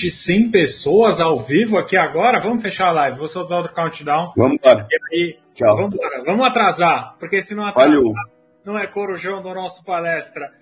[0.00, 2.40] de 100 pessoas ao vivo aqui agora.
[2.40, 3.18] Vamos fechar a live.
[3.18, 4.32] Vou soltar outro countdown.
[4.36, 4.86] Vamos embora.
[5.12, 5.76] Aí, Tchau.
[5.76, 6.24] Vamos embora.
[6.24, 8.12] Vamos atrasar, porque se não atrasar, Valeu.
[8.64, 10.52] não é corujão do nosso palestra.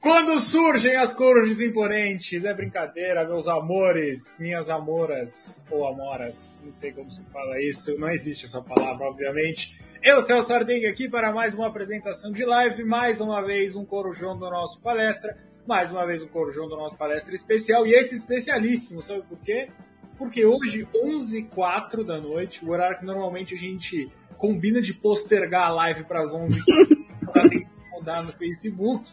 [0.00, 6.92] Quando surgem as corujas imponentes, é brincadeira, meus amores, minhas amoras, ou amoras, não sei
[6.92, 9.80] como se fala isso, não existe essa palavra, obviamente.
[10.00, 14.38] Eu, Celso Ardengue, aqui para mais uma apresentação de live, mais uma vez um corujão
[14.38, 15.36] do nosso palestra,
[15.68, 19.68] mais uma vez um corujão do nosso palestra especial, e esse especialíssimo, sabe por quê?
[20.16, 25.70] Porque hoje, 11h04 da noite, o horário que normalmente a gente combina de postergar a
[25.70, 26.58] live para as 11
[27.22, 27.44] para
[27.92, 29.12] mudar no Facebook,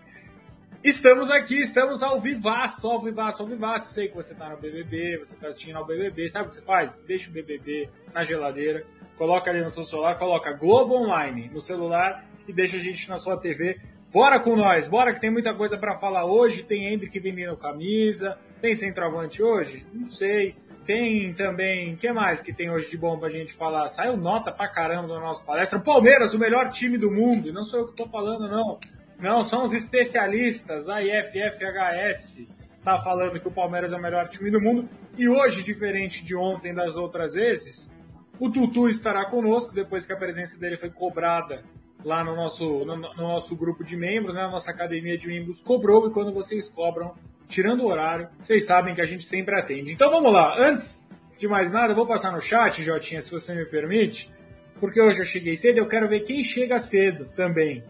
[0.82, 3.91] Estamos aqui, estamos ao vivaço, ao vivaço, ao vivaço.
[3.91, 6.30] Sei que você está no BBB, você está assistindo ao BBB.
[6.30, 7.04] Sabe o que você faz?
[7.07, 8.85] Deixa o BBB na geladeira,
[9.18, 13.18] coloca ali no seu celular, coloca Globo Online no celular e deixa a gente na
[13.18, 13.82] sua TV.
[14.16, 16.63] Bora com nós, bora que tem muita coisa para falar hoje.
[16.63, 19.85] Tem Hendrick vendendo camisa, tem centroavante hoje?
[19.94, 20.55] Não sei.
[20.85, 23.90] Tem também, que mais que tem hoje de bom pra gente falar?
[23.90, 25.82] Saiu nota pra caramba da nossa palestra.
[25.82, 27.52] Palmeiras, o melhor time do mundo.
[27.52, 28.80] Não sou eu que tô falando, não.
[29.20, 32.48] Não, são os especialistas, a IFFHS
[32.85, 34.88] tá falando que o Palmeiras é o melhor time do mundo.
[35.18, 37.94] E hoje, diferente de ontem das outras vezes,
[38.40, 41.66] o Tutu estará conosco, depois que a presença dele foi cobrada
[42.05, 44.43] lá no nosso, no, no nosso grupo de membros, né?
[44.43, 47.15] A nossa academia de membros cobrou, e quando vocês cobram,
[47.49, 49.91] tirando o horário, vocês sabem que a gente sempre atende.
[49.91, 53.53] Então vamos lá, antes de mais nada, eu vou passar no chat, Jotinha, se você
[53.55, 54.31] me permite,
[54.79, 57.83] porque hoje eu cheguei cedo, eu quero ver quem chega cedo também,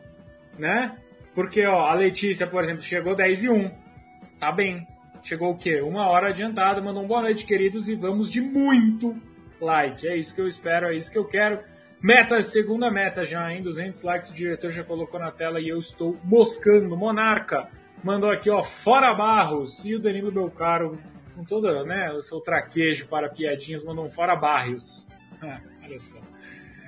[0.58, 0.98] né?
[1.36, 3.72] Porque, ó, a Letícia, por exemplo, chegou 10 e 1.
[4.40, 4.88] Tá bem.
[5.22, 5.82] Chegou o quê?
[5.82, 9.14] Uma hora adiantada, mandou um boa noite, queridos, e vamos de muito
[9.60, 10.08] like.
[10.08, 11.60] É isso que eu espero, é isso que eu quero.
[12.02, 13.64] Meta, segunda meta já, hein?
[13.64, 16.96] 200 likes o diretor já colocou na tela e eu estou moscando.
[16.96, 17.70] Monarca
[18.04, 19.84] mandou aqui, ó, fora Barros.
[19.86, 21.00] E o Danilo Belcaro,
[21.36, 25.08] com todo né, o seu traquejo para piadinhas, mandou um fora Barrios.
[25.84, 26.18] Olha só.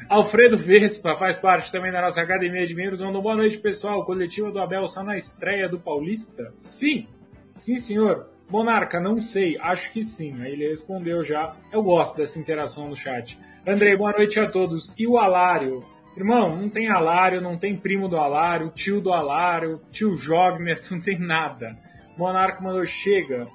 [0.09, 3.01] Alfredo Vespa faz parte também da nossa academia de membros.
[3.01, 4.05] Mandou boa noite, pessoal.
[4.05, 6.49] Coletiva do Abel só na estreia do Paulista?
[6.53, 7.07] Sim,
[7.55, 8.29] sim, senhor.
[8.49, 10.41] Monarca, não sei, acho que sim.
[10.41, 11.55] Aí ele respondeu já.
[11.71, 13.37] Eu gosto dessa interação no chat.
[13.65, 14.97] Andrei, boa noite a todos.
[14.97, 15.83] E o Alário?
[16.15, 20.99] Irmão, não tem Alário, não tem primo do Alário, tio do Alário, tio Jogner, não
[20.99, 21.77] tem nada.
[22.17, 23.47] Monarca mandou, chega.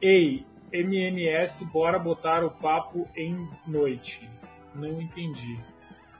[0.00, 4.28] Ei, MNS, bora botar o papo em noite.
[4.74, 5.58] Não entendi.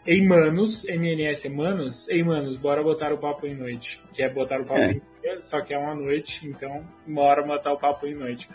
[0.07, 2.09] Ei, manos, MNS é manos?
[2.09, 4.03] Ei, manos, bora botar o papo em noite.
[4.13, 4.93] Que é botar o papo é.
[4.93, 8.49] em dia, só que é uma noite, então bora botar o papo em noite.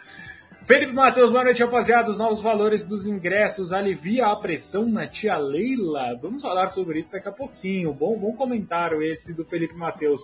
[0.66, 2.09] Felipe Matheus, boa noite, rapaziada.
[2.09, 6.17] Os novos valores dos ingressos alivia a pressão na tia Leila.
[6.19, 7.94] Vamos falar sobre isso daqui a pouquinho.
[7.94, 10.22] Bom, bom comentário esse do Felipe Matheus.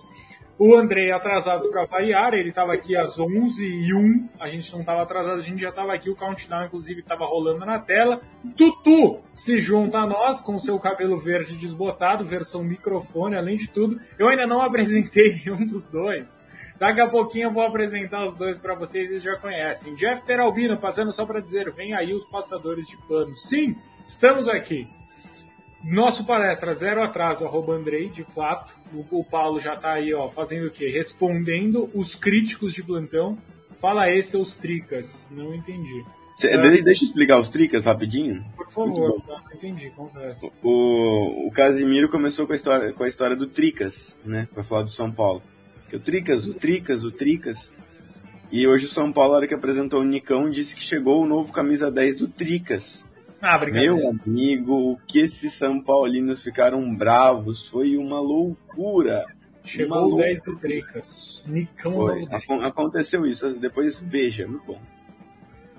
[0.64, 4.78] O André atrasados para variar, ele estava aqui às 11 e 1 a gente não
[4.78, 8.20] estava atrasado, a gente já estava aqui, o countdown inclusive estava rolando na tela.
[8.56, 14.00] Tutu se junta a nós com seu cabelo verde desbotado, versão microfone, além de tudo.
[14.16, 16.48] Eu ainda não apresentei nenhum dos dois.
[16.78, 19.96] Daqui a pouquinho eu vou apresentar os dois para vocês, eles já conhecem.
[19.96, 23.36] Jeff Teralbino, passando só para dizer, vem aí os passadores de pano.
[23.36, 23.74] Sim,
[24.06, 24.88] estamos aqui.
[25.84, 28.76] Nosso palestra Zero Atraso, arroba Andrei, de fato.
[28.94, 30.88] O, o Paulo já está aí, ó, fazendo o quê?
[30.88, 33.36] Respondendo os críticos de plantão.
[33.80, 35.28] Fala aí, seus tricas.
[35.32, 36.04] Não entendi.
[36.36, 38.44] Cê, é, deixa eu explicar os tricas rapidinho.
[38.56, 40.52] Por favor, tá, não entendi, confesso.
[40.62, 44.48] O, o Casimiro começou com a, história, com a história do Tricas, né?
[44.54, 45.42] Pra falar do São Paulo.
[45.90, 47.72] Que o Tricas, o Tricas, o Tricas.
[48.50, 51.26] E hoje o São Paulo, na hora que apresentou o Nicão, disse que chegou o
[51.26, 53.04] novo camisa 10 do Tricas.
[53.44, 59.24] Ah, Meu amigo, o que esses São Paulinos ficaram bravos foi uma loucura.
[59.64, 61.42] Chegou o 10 do Tricas.
[61.44, 62.28] Nicão foi.
[62.62, 64.80] Aconteceu isso, depois veja, muito bom.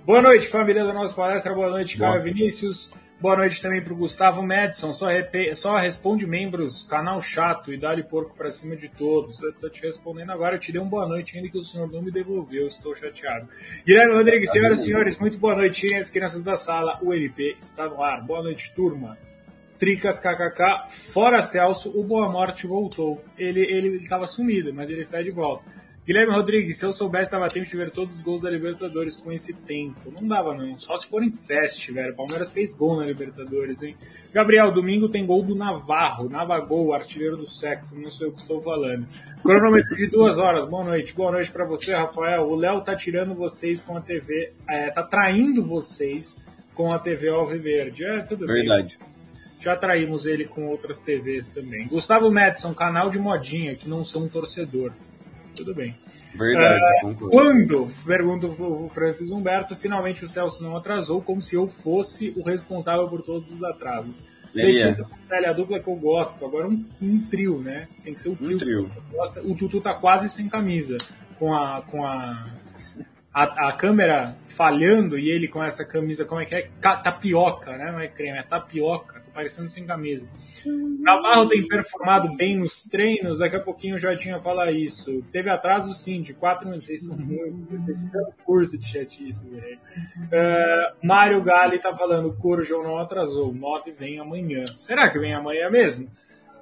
[0.05, 1.53] Boa noite, família da nossa palestra.
[1.53, 2.93] Boa noite, Caio Vinícius.
[3.21, 4.91] Boa noite também para o Gustavo Madison.
[4.91, 5.07] Só,
[5.55, 9.41] só, responde membros, canal chato e dá-lhe porco para cima de todos.
[9.41, 10.57] Eu estou te respondendo agora.
[10.57, 12.67] Eu te dei uma boa noite ainda que o senhor não me devolveu.
[12.67, 13.47] Estou chateado.
[13.85, 15.79] Guilherme Rodrigues, tá senhoras e senhores, muito boa noite.
[15.79, 16.99] Tirem as crianças da sala.
[17.01, 18.21] O NP está no ar.
[18.25, 19.17] Boa noite, turma.
[19.79, 23.23] Tricas KKK, fora Celso, o Boa Morte voltou.
[23.37, 25.63] Ele estava sumido, mas ele está de volta.
[26.05, 29.31] Guilherme Rodrigues, se eu soubesse, dava tempo de ver todos os gols da Libertadores com
[29.31, 30.11] esse tempo.
[30.11, 30.75] Não dava, não.
[30.75, 32.13] Só se for em fest, velho.
[32.13, 33.95] Palmeiras fez gol na Libertadores, hein?
[34.33, 36.27] Gabriel, domingo tem gol do Navarro.
[36.27, 37.97] Navagol, artilheiro do sexo.
[37.97, 39.05] Não sei o que estou falando.
[39.41, 40.65] Cronômetro de duas horas.
[40.67, 41.15] Boa noite.
[41.15, 42.49] Boa noite para você, Rafael.
[42.49, 44.51] O Léo tá tirando vocês com a TV.
[44.67, 48.03] É, tá traindo vocês com a TV Alviverde.
[48.03, 48.97] É, tudo Verdade.
[48.99, 49.13] bem.
[49.61, 51.87] Já traímos ele com outras TVs também.
[51.87, 54.91] Gustavo Madison, canal de modinha, que não sou um torcedor.
[55.55, 55.93] Tudo bem.
[56.35, 56.79] Verdade.
[57.03, 62.33] Uh, quando, pergunta o Francis Humberto, finalmente o Celso não atrasou, como se eu fosse
[62.35, 64.25] o responsável por todos os atrasos.
[64.53, 65.47] Letícia é.
[65.47, 66.45] a dupla que eu gosto.
[66.45, 67.87] Agora um, um, trio, né?
[68.03, 68.55] Tem que ser o trio.
[68.55, 68.91] Um trio.
[69.43, 70.97] O Tutu tá quase sem camisa.
[71.39, 72.47] Com a, com a,
[73.33, 76.69] a, a, câmera falhando e ele com essa camisa, como é que é?
[76.79, 77.91] Tapioca, né?
[77.91, 80.27] Não é creme, é tapioca parecendo sem camisa.
[80.99, 85.23] Navarro tem performado bem nos treinos, daqui a pouquinho já tinha falar isso.
[85.31, 89.79] Teve atraso sim, de quatro minutos, vocês são muito, vocês fizeram curso de chatice, velho.
[90.17, 94.65] Uh, Mário Gali tá falando, o Corujão não atrasou, 9 vem amanhã.
[94.67, 96.09] Será que vem amanhã mesmo?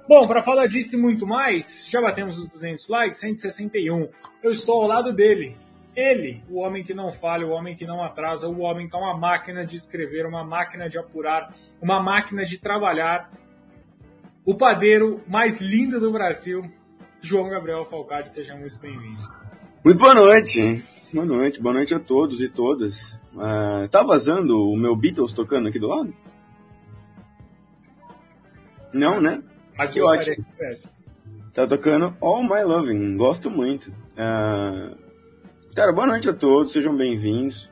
[0.08, 4.08] Bom, para falar disso e muito mais, já batemos os 200 likes, 161.
[4.42, 5.56] Eu estou ao lado dele,
[5.94, 8.98] ele, o homem que não falha, o homem que não atrasa, o homem que é
[8.98, 13.30] uma máquina de escrever, uma máquina de apurar, uma máquina de trabalhar,
[14.44, 16.64] o padeiro mais lindo do Brasil,
[17.20, 19.20] João Gabriel Falcade, seja muito bem-vindo.
[19.84, 23.12] Muito boa noite, boa noite, boa noite a todos e todas.
[23.34, 26.14] Uh, tá vazando o meu Beatles tocando aqui do lado?
[28.92, 29.42] Não, né?
[29.76, 30.36] Mas que ótimo.
[31.52, 33.90] Tá tocando All My Loving, gosto muito.
[34.12, 34.96] Uh,
[35.74, 37.70] Cara, boa noite a todos, sejam bem-vindos.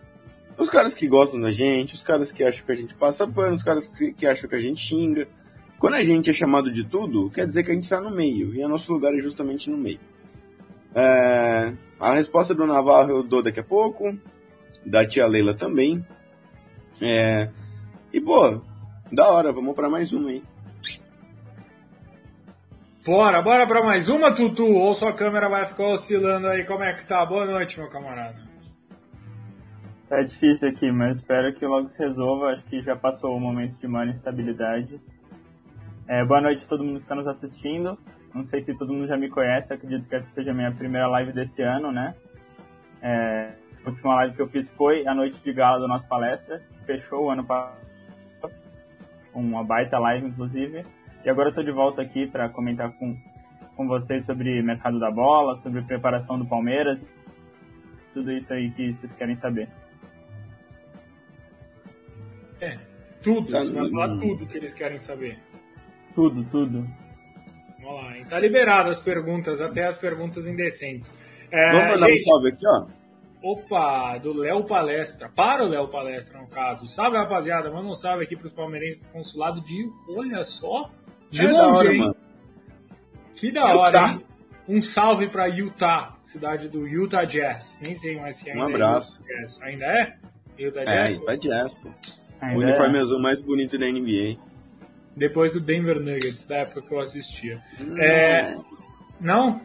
[0.57, 3.55] Os caras que gostam da gente, os caras que acham que a gente passa pano,
[3.55, 5.29] os caras que, que acham que a gente xinga.
[5.79, 8.55] Quando a gente é chamado de tudo, quer dizer que a gente está no meio,
[8.55, 10.01] e o nosso lugar é justamente no meio.
[10.95, 14.19] É, a resposta do Navarro eu dou daqui a pouco,
[14.85, 16.03] da tia Leila também.
[17.03, 17.51] É,
[18.15, 18.63] e, pô,
[19.13, 20.43] da hora, vamos para mais uma aí.
[23.11, 24.73] Bora, bora para mais uma, Tutu.
[24.73, 26.65] Ou sua câmera vai ficar oscilando aí.
[26.65, 27.27] Como é que tá?
[27.27, 28.37] Boa noite, meu camarada.
[30.09, 32.53] Tá difícil aqui, mas espero que logo se resolva.
[32.53, 35.01] Acho que já passou o momento de maior instabilidade.
[36.07, 37.99] É, boa noite a todo mundo que está nos assistindo.
[38.33, 41.09] Não sei se todo mundo já me conhece, acredito que essa seja a minha primeira
[41.09, 42.15] live desse ano, né?
[43.03, 43.55] É,
[43.85, 47.25] a última live que eu fiz foi a noite de gala do nosso palestra, fechou
[47.25, 47.81] o ano passado.
[49.35, 50.87] Uma baita live, inclusive.
[51.25, 53.17] E agora eu estou de volta aqui para comentar com,
[53.77, 56.99] com vocês sobre mercado da bola, sobre preparação do Palmeiras,
[58.15, 59.69] tudo isso aí que vocês querem saber.
[62.61, 62.79] É,
[63.23, 65.39] tudo, tá, vai falar tudo que eles querem saber.
[66.15, 66.87] Tudo, tudo.
[67.83, 68.27] Vamos lá, hein?
[68.29, 71.19] tá liberado as perguntas, até as perguntas indecentes.
[71.51, 72.87] É, Vamos mandar gente, um salve aqui, ó.
[73.43, 76.87] Opa, do Léo Palestra, para o Léo Palestra no caso.
[76.87, 80.91] Salve rapaziada, manda um salve aqui para os palmeirenses do consulado de, olha só,
[81.31, 81.99] de é longe, hora, hein?
[82.01, 82.17] Mano.
[83.35, 84.13] Que da hora, Utah.
[84.13, 84.25] hein?
[84.69, 87.81] Um salve pra Utah, cidade do Utah Jazz.
[87.83, 89.21] Nem sei mais se ainda um abraço.
[89.29, 90.17] é Utah Ainda é?
[90.59, 91.17] Utah Jazz?
[91.17, 91.89] É, Utah Jazz, pô.
[92.43, 93.01] o uniforme é.
[93.01, 94.37] azul mais bonito da NBA.
[95.17, 97.61] Depois do Denver Nuggets, da época que eu assistia.
[97.81, 97.99] Hum.
[97.99, 98.57] É...
[99.21, 99.61] Não?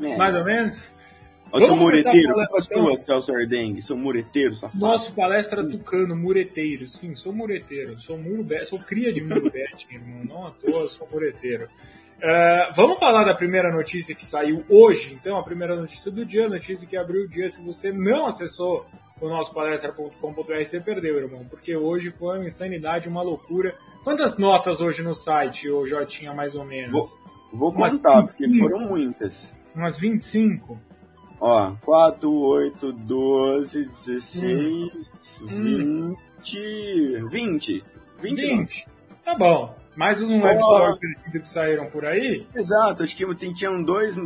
[0.00, 0.16] É.
[0.16, 0.92] Mais ou menos?
[1.54, 2.96] Eu sou mureteiro, culpa então.
[2.96, 4.84] Celso Ardengue, sou mureteiro, safado.
[4.84, 9.50] Nosso palestra tucano, mureteiro, sim, sou mureteiro, sou muro sou cria de muro
[9.88, 11.68] irmão, não à toa, sou mureteiro.
[12.16, 16.46] Uh, vamos falar da primeira notícia que saiu hoje, então, a primeira notícia do dia,
[16.46, 18.84] a notícia que abriu o dia, se você não acessou
[19.20, 23.76] o nosso palestra.com.br, você perdeu, irmão, porque hoje foi uma insanidade, uma loucura.
[24.02, 26.92] Quantas notas hoje no site, ou já tinha mais ou menos?
[27.52, 29.54] Vou, vou contar, porque foram muitas.
[29.74, 30.78] Umas 25?
[31.40, 35.12] Ó, 4, 8, 12, 16,
[35.42, 36.16] hum.
[36.38, 37.84] 20, 20.
[38.20, 38.40] 20.
[38.40, 38.88] 20.
[39.24, 39.74] Tá bom.
[39.96, 41.30] Mais uns web oh.
[41.30, 42.46] que saíram por aí?
[42.54, 44.16] Exato, acho que tinham dois.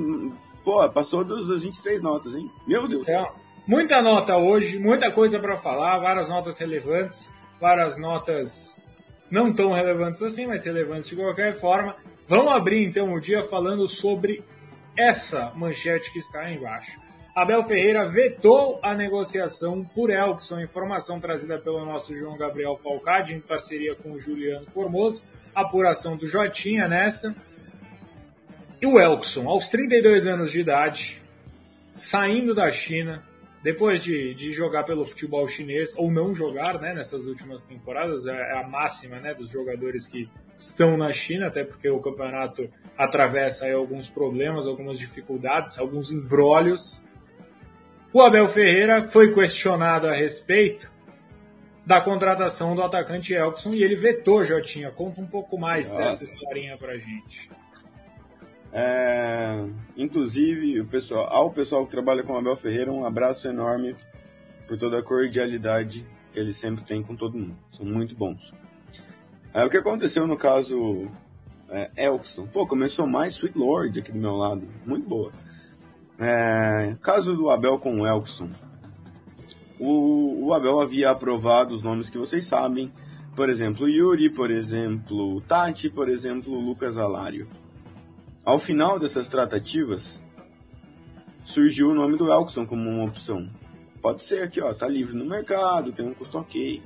[0.64, 2.50] Pô, passou dos, dos 23 notas, hein?
[2.66, 3.06] Meu Deus.
[3.06, 3.24] É,
[3.66, 8.82] muita nota hoje, muita coisa para falar, várias notas relevantes, várias notas
[9.30, 11.94] não tão relevantes assim, mas relevantes de qualquer forma.
[12.26, 14.42] Vamos abrir então o dia falando sobre
[14.98, 16.98] essa manchete que está embaixo.
[17.34, 23.40] Abel Ferreira vetou a negociação por Elkson, informação trazida pelo nosso João Gabriel Falcade, em
[23.40, 25.22] parceria com o Juliano Formoso,
[25.54, 27.36] apuração do Jotinha nessa.
[28.82, 31.22] E o Elkson, aos 32 anos de idade,
[31.94, 33.22] saindo da China,
[33.62, 38.32] depois de, de jogar pelo futebol chinês, ou não jogar né, nessas últimas temporadas, é,
[38.32, 40.28] é a máxima né, dos jogadores que
[40.58, 47.00] estão na China, até porque o campeonato atravessa alguns problemas, algumas dificuldades, alguns embrólios.
[48.12, 50.90] O Abel Ferreira foi questionado a respeito
[51.86, 54.90] da contratação do atacante Elkson e ele vetou, Jotinha.
[54.90, 56.02] Conta um pouco mais Nossa.
[56.02, 57.50] dessa historinha pra gente.
[58.72, 59.64] É,
[59.96, 63.94] inclusive, o pessoal, ao pessoal que trabalha com o Abel Ferreira, um abraço enorme
[64.66, 67.56] por toda a cordialidade que ele sempre tem com todo mundo.
[67.70, 68.52] São muito bons.
[69.52, 71.08] É, o que aconteceu no caso
[71.70, 72.46] é, Elkson?
[72.46, 74.68] Pô, começou mais Sweet Lord aqui do meu lado.
[74.84, 75.32] Muito boa.
[76.18, 78.50] É, caso do Abel com o Elkson.
[79.78, 82.92] O, o Abel havia aprovado os nomes que vocês sabem,
[83.34, 87.48] por exemplo, Yuri, por exemplo, Tati, por exemplo, Lucas Alário.
[88.44, 90.20] Ao final dessas tratativas,
[91.44, 93.48] surgiu o nome do Elkson como uma opção.
[94.02, 96.82] Pode ser aqui, ó, tá livre no mercado, tem um custo ok.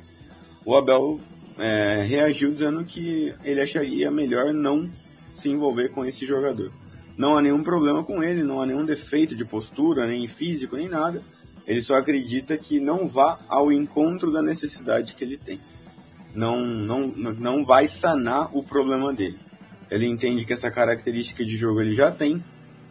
[0.64, 1.20] O Abel
[1.58, 4.90] é, reagiu dizendo que ele acharia melhor não
[5.34, 6.72] se envolver com esse jogador.
[7.16, 10.88] Não há nenhum problema com ele, não há nenhum defeito de postura, nem físico, nem
[10.88, 11.22] nada.
[11.66, 15.60] Ele só acredita que não vá ao encontro da necessidade que ele tem.
[16.34, 19.38] Não, não, não vai sanar o problema dele.
[19.90, 22.42] Ele entende que essa característica de jogo ele já tem,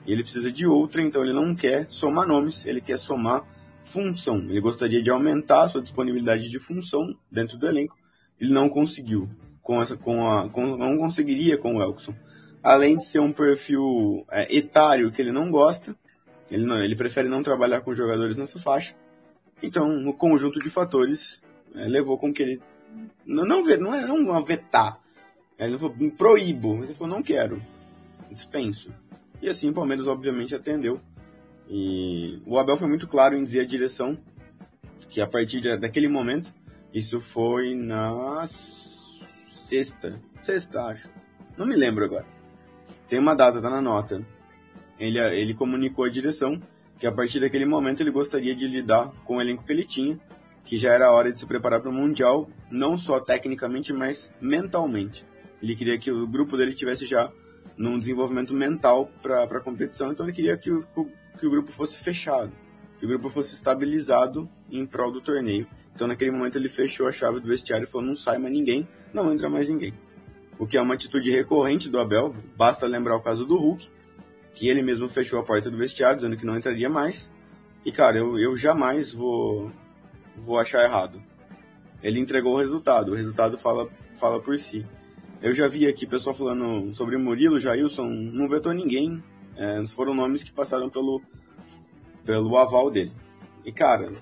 [0.05, 3.43] e ele precisa de outra, então ele não quer somar nomes, ele quer somar
[3.83, 4.37] função.
[4.37, 7.97] Ele gostaria de aumentar a sua disponibilidade de função dentro do elenco.
[8.41, 9.29] Ele não conseguiu
[9.61, 12.15] com essa, com a, com, não conseguiria com o Elkson.
[12.63, 15.95] Além de ser um perfil é, etário que ele não gosta,
[16.49, 18.95] ele, não, ele prefere não trabalhar com jogadores nessa faixa.
[19.61, 21.41] Então, no conjunto de fatores,
[21.75, 22.61] é, levou com que ele
[23.25, 24.99] não, não, não é não vetar.
[25.57, 26.77] Ele falou, proíbo.
[26.77, 27.61] Mas ele falou, não quero.
[28.31, 28.91] Dispenso.
[29.41, 30.99] E assim o Palmeiras, obviamente, atendeu.
[31.69, 34.17] E o Abel foi muito claro em dizer a direção
[35.09, 36.53] que a partir daquele momento,
[36.93, 40.19] isso foi na sexta.
[40.43, 41.09] Sexta, acho.
[41.57, 42.25] Não me lembro agora.
[43.07, 44.25] Tem uma data, tá na nota.
[44.99, 46.61] Ele, ele comunicou à direção
[46.99, 50.19] que a partir daquele momento ele gostaria de lidar com o elenco que ele tinha,
[50.63, 55.25] que já era hora de se preparar para o Mundial, não só tecnicamente, mas mentalmente.
[55.61, 57.31] Ele queria que o grupo dele tivesse já
[57.75, 60.83] num desenvolvimento mental para a competição, então ele queria que o,
[61.39, 62.51] que o grupo fosse fechado,
[62.99, 65.67] que o grupo fosse estabilizado em prol do torneio.
[65.93, 68.87] Então naquele momento ele fechou a chave do vestiário e falou: não sai mais ninguém,
[69.13, 69.93] não entra mais ninguém.
[70.57, 73.89] O que é uma atitude recorrente do Abel, basta lembrar o caso do Hulk,
[74.53, 77.31] que ele mesmo fechou a porta do vestiário, dizendo que não entraria mais.
[77.85, 79.71] E cara, eu, eu jamais vou,
[80.37, 81.21] vou achar errado.
[82.03, 84.85] Ele entregou o resultado, o resultado fala, fala por si.
[85.41, 89.23] Eu já vi aqui pessoal falando sobre Murilo, Jailson, não vetou ninguém.
[89.57, 91.21] É, foram nomes que passaram pelo,
[92.23, 93.11] pelo aval dele.
[93.65, 94.13] E cara,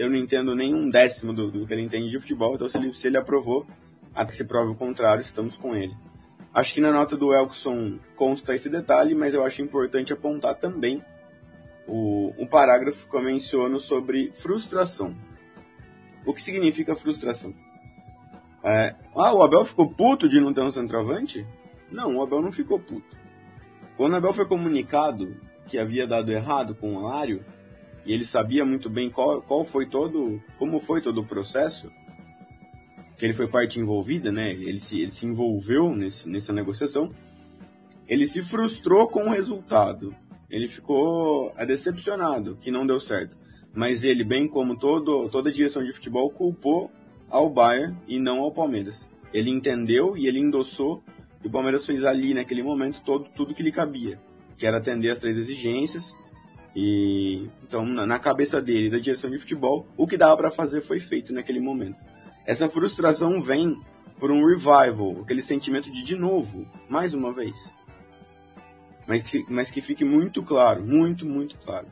[0.00, 2.78] eu não entendo nem um décimo do, do que ele entende de futebol, então se
[2.78, 3.66] ele, se ele aprovou,
[4.14, 5.94] até que se prove o contrário, estamos com ele.
[6.54, 11.04] Acho que na nota do Elkson consta esse detalhe, mas eu acho importante apontar também
[11.86, 15.14] o, um parágrafo que eu menciono sobre frustração.
[16.24, 17.54] O que significa frustração?
[18.64, 21.46] É, ah, o Abel ficou puto de não ter um centroavante?
[21.92, 23.18] Não, o Abel não ficou puto.
[23.98, 27.44] Quando o Abel foi comunicado que havia dado errado com o Alário,
[28.12, 31.90] ele sabia muito bem qual, qual foi todo, como foi todo o processo,
[33.16, 34.50] que ele foi parte envolvida, né?
[34.52, 37.12] Ele se, ele se envolveu nesse, nessa negociação.
[38.08, 40.14] Ele se frustrou com o resultado.
[40.48, 43.36] Ele ficou é, decepcionado que não deu certo.
[43.72, 46.90] Mas ele, bem como todo, toda a direção de futebol, culpou
[47.28, 49.08] ao Bayern e não ao Palmeiras.
[49.32, 51.04] Ele entendeu e ele endossou
[51.44, 54.20] o Palmeiras fez ali naquele momento todo tudo que lhe cabia,
[54.58, 56.14] que era atender as três exigências.
[56.74, 61.00] E então na cabeça dele, da direção de futebol, o que dava para fazer foi
[61.00, 62.02] feito naquele momento.
[62.46, 63.80] Essa frustração vem
[64.18, 67.72] por um revival, aquele sentimento de de novo, mais uma vez.
[69.06, 71.88] Mas que, mas que fique muito claro, muito, muito claro.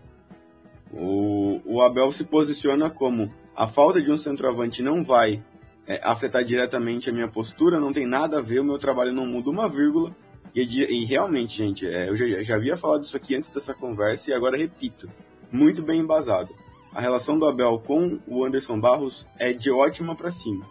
[0.92, 5.42] O, o Abel se posiciona como a falta de um centroavante não vai
[5.86, 9.26] é, afetar diretamente a minha postura, não tem nada a ver, o meu trabalho não
[9.26, 10.14] muda uma vírgula.
[10.54, 14.30] E, e realmente, gente, é, eu já, já havia falado isso aqui antes dessa conversa
[14.30, 15.08] e agora repito,
[15.50, 16.54] muito bem embasado.
[16.92, 20.66] A relação do Abel com o Anderson Barros é de ótima para cima.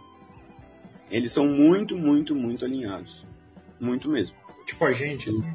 [1.10, 3.24] Eles são muito, muito, muito alinhados.
[3.80, 4.36] Muito mesmo.
[4.66, 5.54] Tipo a gente, assim.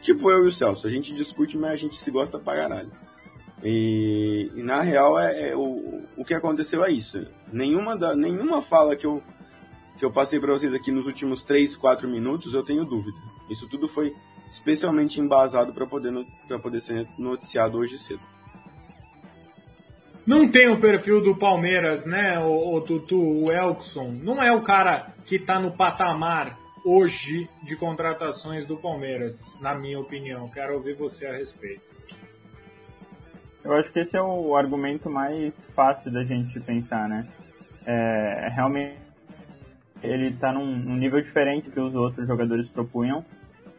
[0.00, 0.86] Tipo eu e o Celso.
[0.86, 2.90] A gente discute, mas a gente se gosta pra caralho.
[3.62, 7.26] E, e na real, é, é, o, o que aconteceu é isso.
[7.52, 9.22] Nenhuma, da, nenhuma fala que eu,
[9.98, 13.16] que eu passei para vocês aqui nos últimos 3, 4 minutos, eu tenho dúvida.
[13.50, 14.14] Isso tudo foi
[14.50, 16.12] especialmente embasado para poder,
[16.62, 18.20] poder ser noticiado hoje cedo.
[20.26, 24.10] Não tem o perfil do Palmeiras, né, o, o Tutu, o Elkson.
[24.22, 29.98] Não é o cara que está no patamar hoje de contratações do Palmeiras, na minha
[29.98, 30.48] opinião.
[30.48, 31.82] Quero ouvir você a respeito.
[33.64, 37.26] Eu acho que esse é o argumento mais fácil da gente pensar, né?
[37.84, 38.96] É, realmente
[40.00, 43.24] ele está num, num, nível diferente que os outros jogadores propunham.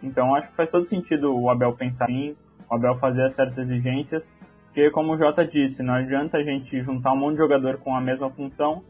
[0.01, 2.35] Então acho que faz todo sentido o Abel pensar assim,
[2.69, 4.29] o Abel fazer certas exigências,
[4.65, 7.95] porque como o Jota disse, não adianta a gente juntar um monte de jogador com
[7.95, 8.83] a mesma função.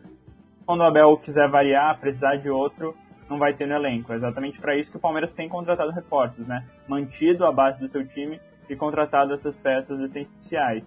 [0.65, 2.93] Quando o Abel quiser variar, precisar de outro,
[3.29, 4.11] não vai ter no elenco.
[4.11, 6.65] É exatamente para isso que o Palmeiras tem contratado reforços, né?
[6.87, 10.83] Mantido a base do seu time e contratado essas peças essenciais.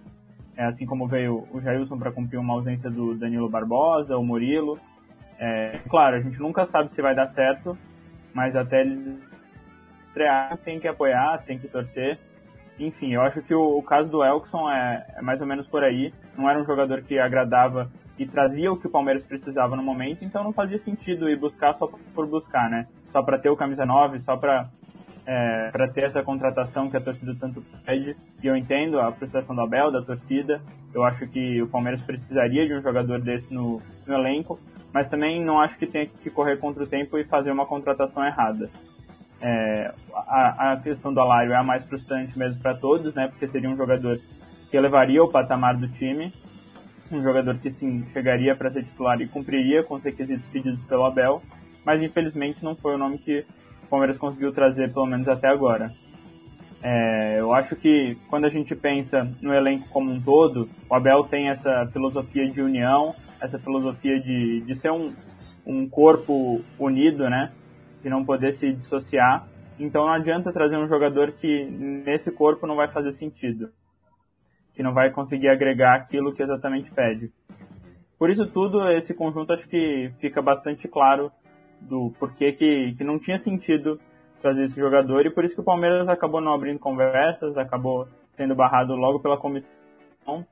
[0.55, 4.77] É, assim como veio o Jailson para cumprir uma ausência do Danilo Barbosa, o Murilo.
[5.39, 7.75] É, claro, a gente nunca sabe se vai dar certo,
[8.33, 9.19] mas até eles
[10.11, 12.19] estrear tem que apoiar, tem que torcer.
[12.77, 15.83] Enfim, eu acho que o, o caso do Elkson é, é, mais ou menos por
[15.83, 16.13] aí.
[16.37, 20.23] Não era um jogador que agradava e trazia o que o Palmeiras precisava no momento,
[20.23, 22.85] então não fazia sentido ir buscar só por buscar, né?
[23.11, 24.69] Só para ter o camisa 9, só para
[25.25, 28.15] é, para ter essa contratação que a torcida tanto pede.
[28.41, 30.61] E eu entendo a frustração do Abel, da torcida.
[30.93, 34.59] Eu acho que o Palmeiras precisaria de um jogador desse no, no elenco,
[34.93, 38.25] mas também não acho que tenha que correr contra o tempo e fazer uma contratação
[38.25, 38.69] errada.
[39.41, 43.27] É, a, a, questão do Alário é a mais frustrante mesmo para todos, né?
[43.27, 44.19] Porque seria um jogador
[44.69, 46.31] que elevaria o patamar do time,
[47.11, 51.05] um jogador que sim chegaria para ser titular e cumpriria com os requisitos pedidos pelo
[51.05, 51.41] Abel,
[51.83, 53.43] mas infelizmente não foi o nome que
[53.83, 55.91] o Palmeiras conseguiu trazer pelo menos até agora.
[56.83, 61.23] É, eu acho que quando a gente pensa no elenco como um todo, o Abel
[61.23, 65.13] tem essa filosofia de união, essa filosofia de, de ser um,
[65.65, 67.51] um corpo unido, né?
[68.01, 69.47] De não poder se dissociar.
[69.79, 73.69] Então não adianta trazer um jogador que nesse corpo não vai fazer sentido,
[74.75, 77.31] que não vai conseguir agregar aquilo que exatamente pede.
[78.17, 81.31] Por isso tudo, esse conjunto acho que fica bastante claro
[81.81, 83.99] do porquê que, que não tinha sentido
[84.41, 88.55] trazer esse jogador e por isso que o Palmeiras acabou não abrindo conversas, acabou sendo
[88.55, 90.45] barrado logo pela comissão.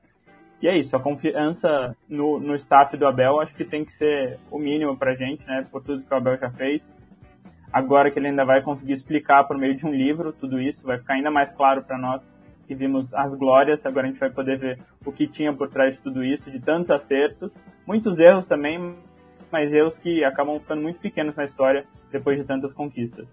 [0.60, 4.38] E é isso, a confiança no, no staff do Abel acho que tem que ser
[4.50, 6.82] o mínimo pra gente, né, por tudo que o Abel já fez
[7.72, 10.98] agora que ele ainda vai conseguir explicar por meio de um livro tudo isso, vai
[10.98, 12.22] ficar ainda mais claro para nós
[12.66, 15.94] que vimos as glórias, agora a gente vai poder ver o que tinha por trás
[15.94, 17.52] de tudo isso, de tantos acertos,
[17.84, 18.96] muitos erros também,
[19.50, 23.26] mas erros que acabam ficando muito pequenos na história depois de tantas conquistas.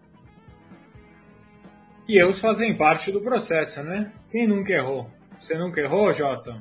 [2.07, 4.11] E erros fazem parte do processo, né?
[4.31, 5.07] Quem nunca errou?
[5.39, 6.57] Você nunca errou, Jota?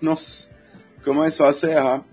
[0.00, 0.48] Nossa,
[0.98, 2.04] o que é mais fácil é errar.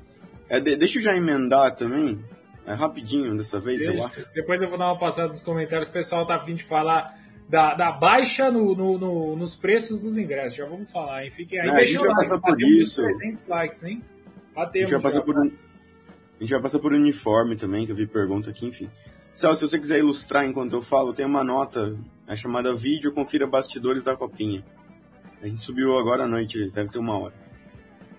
[0.50, 2.24] É, de, deixa eu já emendar também,
[2.66, 3.94] é rapidinho dessa vez, Deixa.
[3.94, 4.34] eu acho.
[4.34, 5.90] Depois eu vou dar uma passada nos comentários.
[5.90, 7.18] O pessoal tá vindo de falar
[7.50, 10.56] da, da baixa no, no, no, nos preços dos ingressos.
[10.56, 11.32] Já vamos falar, hein?
[11.32, 11.68] Fiquem aí.
[11.68, 13.02] É, a gente vai passar por isso.
[13.02, 14.04] 300 likes, hein?
[14.56, 15.44] Batemos a gente vai passar por A
[16.40, 18.90] gente vai passar por uniforme também, que eu vi pergunta aqui, enfim.
[19.36, 21.98] Celso, se você quiser ilustrar enquanto eu falo, tem uma nota
[22.28, 24.64] é chamada Vídeo Confira Bastidores da Copinha.
[25.42, 27.43] A gente subiu agora à noite, deve ter uma hora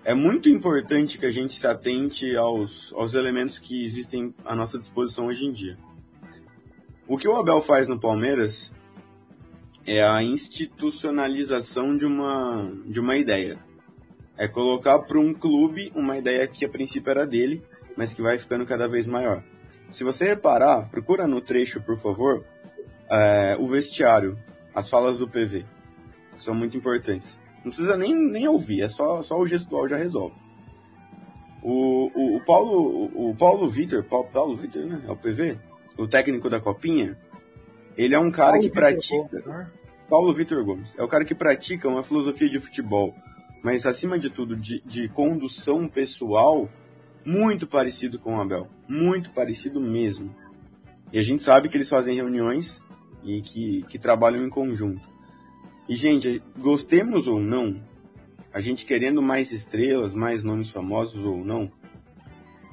[0.05, 4.79] é muito importante que a gente se atente aos, aos elementos que existem à nossa
[4.79, 5.79] disposição hoje em dia.
[7.09, 8.71] O que o Abel faz no Palmeiras
[9.87, 13.59] é a institucionalização de uma, de uma ideia.
[14.37, 17.63] É colocar para um clube uma ideia que a princípio era dele,
[17.97, 19.43] mas que vai ficando cada vez maior.
[19.91, 22.45] Se você reparar, procura no trecho, por favor,
[23.09, 24.39] é, o vestiário,
[24.75, 25.65] as falas do PV.
[26.37, 27.39] São muito importantes.
[27.65, 30.37] Não precisa nem, nem ouvir, é só, só o gestual já resolve.
[31.63, 35.03] O, o, o Paulo, o Paulo Vitor, Paulo, Paulo Vitor, né?
[35.09, 35.59] É o PV,
[35.97, 37.19] o técnico da Copinha,
[37.97, 39.43] ele é um cara Paulo que pratica.
[39.47, 39.71] Né?
[40.11, 40.95] Paulo Vitor Gomes.
[40.99, 43.15] É o cara que pratica uma filosofia de futebol,
[43.63, 46.69] mas acima de tudo, de, de condução pessoal,
[47.25, 48.69] muito parecido com o Abel.
[48.87, 50.35] Muito parecido mesmo.
[51.11, 52.83] E a gente sabe que eles fazem reuniões
[53.23, 55.14] e que, que trabalham em conjunto.
[55.89, 57.81] E, gente, gostemos ou não,
[58.53, 61.71] a gente querendo mais estrelas, mais nomes famosos ou não,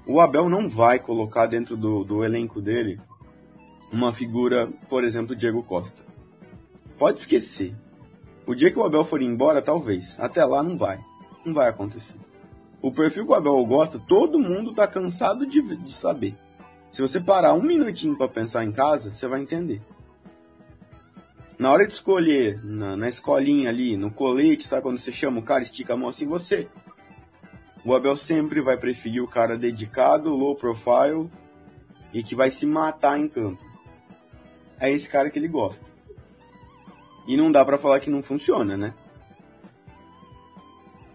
[0.06, 3.00] o Abel não vai colocar dentro do, do elenco dele
[3.91, 6.02] uma figura, por exemplo, Diego Costa.
[6.97, 7.76] Pode esquecer.
[8.45, 10.19] O dia que o Abel for embora, talvez.
[10.19, 11.00] Até lá não vai.
[11.45, 12.15] Não vai acontecer.
[12.82, 16.36] O perfil que o Abel gosta, todo mundo tá cansado de, de saber.
[16.89, 19.82] Se você parar um minutinho para pensar em casa, você vai entender.
[21.62, 25.43] Na hora de escolher, na, na escolinha ali, no colete, sabe quando você chama o
[25.43, 26.67] cara, estica a mão assim, você.
[27.86, 31.30] O Abel sempre vai preferir o cara dedicado, low profile
[32.12, 33.63] e que vai se matar em campo.
[34.80, 35.86] É esse cara que ele gosta.
[37.28, 38.95] E não dá para falar que não funciona, né?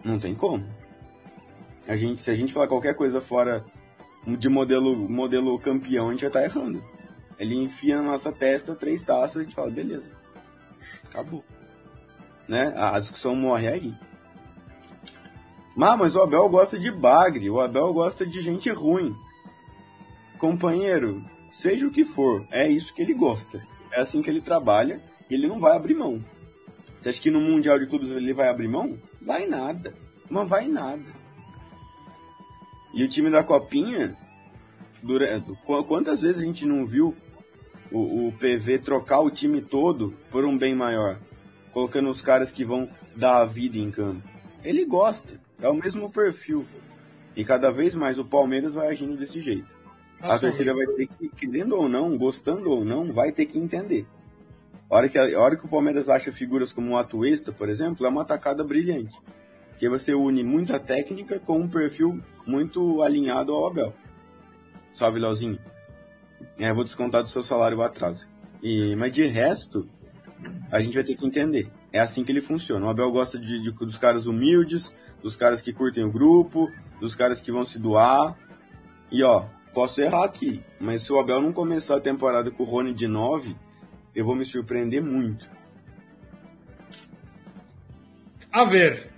[0.01, 0.65] Não tem como.
[1.85, 3.65] A gente, se a gente falar qualquer coisa fora
[4.25, 6.81] de modelo, modelo campeão, a gente já tá errando.
[7.37, 10.15] Ele enfia na nossa testa três taças e a gente fala, beleza.
[11.05, 11.43] Acabou.
[12.47, 12.73] Né?
[12.75, 13.93] A discussão morre aí.
[15.75, 19.15] Mas, mas o Abel gosta de bagre, o Abel gosta de gente ruim.
[20.39, 23.61] Companheiro, seja o que for, é isso que ele gosta.
[23.91, 26.23] É assim que ele trabalha e ele não vai abrir mão.
[26.99, 28.97] Você acha que no Mundial de Clubes ele vai abrir mão?
[29.21, 29.93] Vai nada.
[30.29, 31.05] Não vai nada.
[32.93, 34.17] E o time da Copinha,
[35.03, 35.51] durante,
[35.87, 37.15] quantas vezes a gente não viu
[37.91, 41.17] o, o PV trocar o time todo por um bem maior.
[41.71, 44.21] colocando os caras que vão dar a vida em campo.
[44.63, 46.65] Ele gosta, é o mesmo perfil.
[47.35, 49.67] E cada vez mais o Palmeiras vai agindo desse jeito.
[50.19, 53.59] Nossa, a torcida vai ter que, querendo ou não, gostando ou não, vai ter que
[53.59, 54.07] entender.
[54.89, 58.05] A hora que, a hora que o Palmeiras acha figuras como o Atuesta, por exemplo,
[58.05, 59.15] é uma atacada brilhante.
[59.69, 63.93] Porque você une muita técnica com um perfil muito alinhado ao Abel.
[64.95, 65.59] Salve, Leozinho.
[66.59, 68.27] É, vou descontar do seu salário o atraso.
[68.61, 69.87] E, mas de resto,
[70.71, 71.69] a gente vai ter que entender.
[71.91, 72.85] É assim que ele funciona.
[72.85, 77.15] O Abel gosta de, de, dos caras humildes, dos caras que curtem o grupo, dos
[77.15, 78.35] caras que vão se doar.
[79.11, 82.65] E ó, posso errar aqui, mas se o Abel não começar a temporada com o
[82.65, 83.55] Rony de 9,
[84.15, 85.47] eu vou me surpreender muito.
[88.51, 89.11] A ver.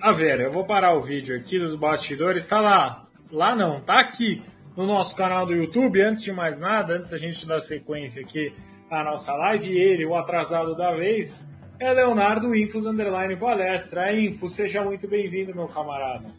[0.00, 2.46] A ver, eu vou parar o vídeo aqui dos bastidores.
[2.46, 3.06] Tá lá.
[3.30, 4.42] Lá não, tá aqui
[4.76, 6.00] no nosso canal do YouTube.
[6.00, 8.54] Antes de mais nada, antes da gente dar sequência aqui
[8.90, 14.12] à nossa live, ele, o atrasado da vez, é Leonardo Infos Underline Palestra.
[14.12, 16.34] Info, seja muito bem-vindo, meu camarada.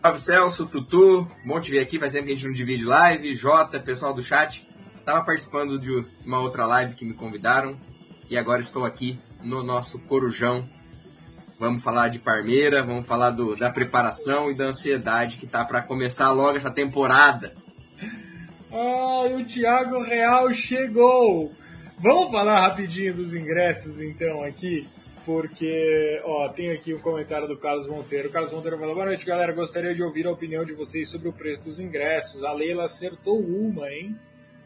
[0.00, 3.34] Salve Celso, Tutu, bom te ver aqui, faz tempo que a gente não divide live,
[3.34, 4.66] Jota, pessoal do chat.
[5.04, 7.76] Tava participando de uma outra live que me convidaram
[8.30, 10.68] e agora estou aqui no nosso Corujão.
[11.58, 15.82] Vamos falar de Parmeira, vamos falar do, da preparação e da ansiedade que tá para
[15.82, 17.52] começar logo essa temporada.
[18.70, 21.52] Ai, o Thiago Real chegou!
[21.98, 24.86] Vamos falar rapidinho dos ingressos então aqui,
[25.26, 28.28] porque ó, tem aqui um comentário do Carlos Monteiro.
[28.28, 29.52] O Carlos Monteiro falou: Boa noite, galera.
[29.52, 32.44] Gostaria de ouvir a opinião de vocês sobre o preço dos ingressos.
[32.44, 34.16] A Leila acertou uma, hein?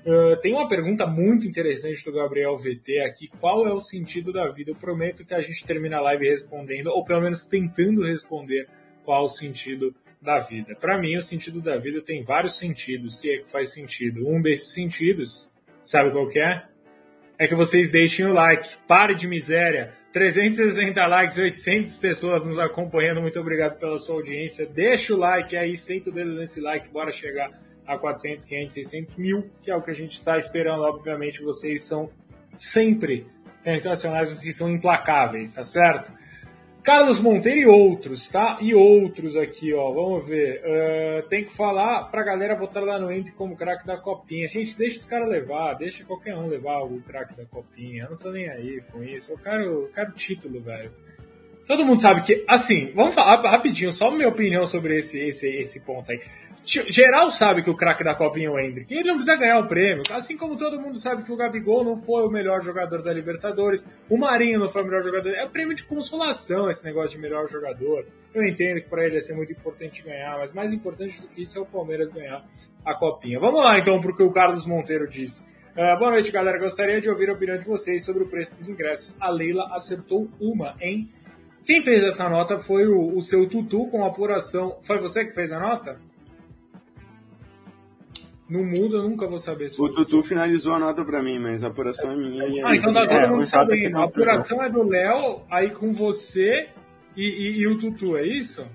[0.05, 3.29] Uh, tem uma pergunta muito interessante do Gabriel VT aqui.
[3.41, 4.73] Qual é o sentido da vida?
[4.73, 8.67] Eu prometo que a gente termina a live respondendo, ou pelo menos tentando responder
[9.05, 10.75] qual o sentido da vida.
[10.81, 14.29] Para mim, o sentido da vida tem vários sentidos, se é que faz sentido.
[14.29, 16.65] Um desses sentidos, sabe qual que é?
[17.39, 18.77] É que vocês deixem o like.
[18.89, 19.93] Pare de miséria.
[20.13, 23.21] 360 likes, 800 pessoas nos acompanhando.
[23.21, 24.67] Muito obrigado pela sua audiência.
[24.67, 26.89] Deixa o like aí, senta o dedo nesse like.
[26.89, 27.51] Bora chegar
[27.87, 30.83] a 400, 500, 600 mil, que é o que a gente está esperando.
[30.83, 32.11] Obviamente, vocês são
[32.57, 33.27] sempre
[33.61, 36.13] sensacionais, vocês são implacáveis, tá certo?
[36.83, 38.59] Carlos Monteiro e outros, tá?
[38.61, 39.93] E outros aqui, ó.
[39.93, 40.61] Vamos ver.
[40.65, 44.49] Uh, tem que falar pra galera votar lá no Entre como craque da Copinha.
[44.49, 48.05] Gente, deixa os caras levar, deixa qualquer um levar o craque da Copinha.
[48.05, 49.33] Eu não tô nem aí com isso.
[49.33, 50.91] Eu quero, eu quero título, velho.
[51.65, 55.85] Todo mundo sabe que, assim, vamos falar rapidinho, só minha opinião sobre esse, esse, esse
[55.85, 56.21] ponto aí.
[56.65, 58.93] Geral sabe que o craque da Copinha é o Hendrick.
[58.93, 60.05] Ele não precisa ganhar o prêmio.
[60.13, 63.89] Assim como todo mundo sabe que o Gabigol não foi o melhor jogador da Libertadores,
[64.09, 65.31] o Marinho não foi o melhor jogador.
[65.31, 68.07] É prêmio de consolação esse negócio de melhor jogador.
[68.33, 71.43] Eu entendo que para ele ia ser muito importante ganhar, mas mais importante do que
[71.43, 72.41] isso é o Palmeiras ganhar
[72.85, 73.41] a Copinha.
[73.41, 75.51] Vamos lá então para o que o Carlos Monteiro disse.
[75.73, 76.59] Uh, boa noite, galera.
[76.59, 79.21] Gostaria de ouvir a opinião de vocês sobre o preço dos ingressos.
[79.21, 81.11] A Leila acertou uma, hein?
[81.65, 84.79] Quem fez essa nota foi o, o seu Tutu com apuração.
[84.83, 85.99] Foi você que fez a nota?
[88.49, 91.65] Não muda, eu nunca vou saber se O Tutu finalizou a nota pra mim, mas
[91.65, 92.67] a apuração é minha.
[92.67, 93.99] Ah, então tá todo é, mundo sabendo.
[93.99, 96.69] A apuração é do Léo, aí com você
[97.17, 98.67] e, e, e, o Tutu, é isso?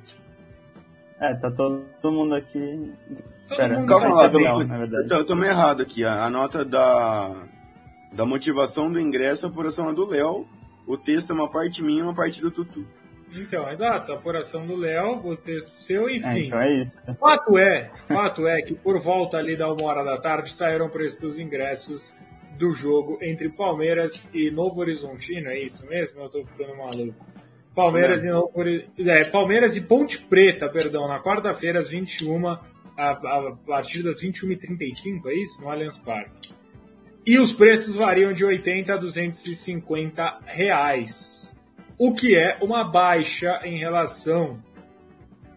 [1.20, 2.92] É, tá todo, todo mundo aqui.
[3.48, 5.14] Todo Pera, mundo calma lá, Léo, na verdade.
[5.14, 6.04] Eu tô meio errado aqui.
[6.04, 7.36] A, a, nota da,
[8.12, 10.48] da motivação do ingresso, a apuração é do Léo.
[10.86, 12.86] O texto é uma parte minha e uma parte do Tutu.
[13.36, 16.28] Então, exato, a apuração do Léo, o texto seu, enfim.
[16.28, 16.94] É, então é isso.
[17.20, 20.90] Fato é, fato é que por volta ali da uma hora da tarde saíram o
[20.90, 22.18] preço dos ingressos
[22.58, 26.22] do jogo entre Palmeiras e Novo Horizontino, é isso mesmo?
[26.22, 27.26] Eu tô ficando maluco.
[27.76, 28.52] Palmeiras e Novo
[28.98, 32.60] é, Palmeiras e Ponte Preta, perdão, na quarta-feira às 21 a,
[32.98, 35.62] a partir das 21h35, é isso?
[35.62, 36.56] No Allianz Parque.
[37.26, 41.57] E os preços variam de 80 a 250 reais
[41.98, 44.62] o que é uma baixa em relação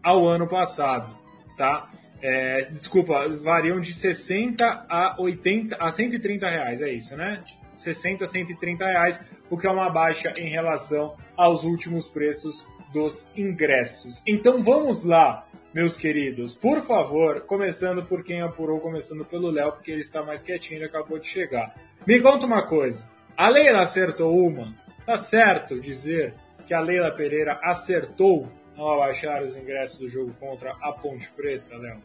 [0.02, 1.14] ao ano passado,
[1.56, 1.90] tá?
[2.22, 7.42] É, desculpa, variam de 60 a 80 a 130 reais, é isso, né?
[7.74, 13.36] 60 a 130 reais, o que é uma baixa em relação aos últimos preços dos
[13.36, 14.22] ingressos.
[14.26, 19.90] Então vamos lá, meus queridos, por favor, começando por quem apurou, começando pelo Léo, porque
[19.90, 21.74] ele está mais quietinho, ele acabou de chegar.
[22.06, 24.74] Me conta uma coisa, a Leila acertou uma,
[25.06, 26.34] Tá certo dizer
[26.66, 31.76] que a Leila Pereira acertou ao abaixar os ingressos do jogo contra a Ponte Preta,
[31.76, 31.96] Léo?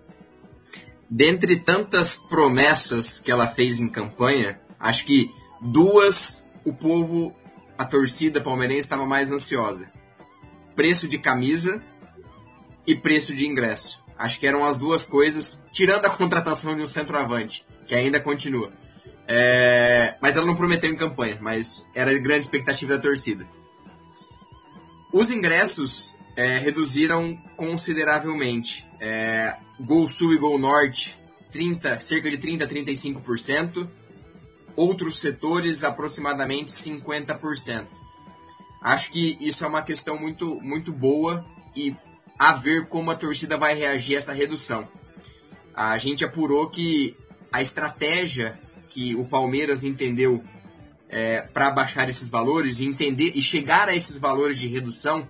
[1.10, 5.32] Dentre tantas promessas que ela fez em campanha, acho que
[5.62, 7.36] duas o povo,
[7.78, 9.92] a torcida palmeirense estava mais ansiosa.
[10.76, 11.82] Preço de camisa
[12.88, 14.04] e preço de ingresso.
[14.18, 18.72] Acho que eram as duas coisas, tirando a contratação de um centroavante, que ainda continua.
[19.28, 23.48] É, mas ela não prometeu em campanha, mas era grande expectativa da torcida.
[25.12, 28.86] Os ingressos é, reduziram consideravelmente.
[29.00, 31.18] É, Gol Sul e Gol Norte,
[31.52, 33.88] 30, cerca de 30 a 35%.
[34.76, 37.88] Outros setores, aproximadamente 50%.
[38.82, 41.96] Acho que isso é uma questão muito, muito boa e
[42.38, 44.88] a ver como a torcida vai reagir a essa redução.
[45.74, 47.16] A gente apurou que
[47.52, 48.60] a estratégia
[48.96, 50.42] que o Palmeiras entendeu
[51.10, 55.28] é, para baixar esses valores e entender e chegar a esses valores de redução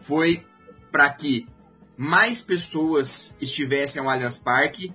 [0.00, 0.44] foi
[0.90, 1.46] para que
[1.96, 4.92] mais pessoas estivessem ao Allianz Parque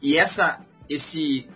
[0.00, 1.48] e essa esse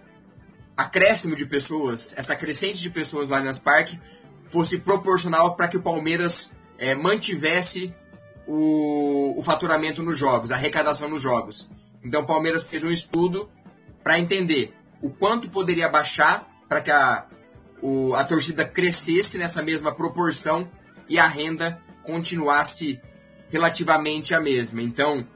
[0.77, 4.01] acréscimo de pessoas, essa crescente de pessoas no Allianz Parque
[4.47, 7.95] fosse proporcional para que o Palmeiras é, mantivesse
[8.45, 11.71] o, o faturamento nos jogos, a arrecadação nos jogos.
[12.03, 13.49] Então o Palmeiras fez um estudo
[14.03, 17.27] para entender o quanto poderia baixar para que a,
[17.83, 20.71] o, a torcida crescesse nessa mesma proporção
[21.09, 23.01] e a renda continuasse
[23.51, 24.81] relativamente a mesma.
[24.81, 25.27] Então,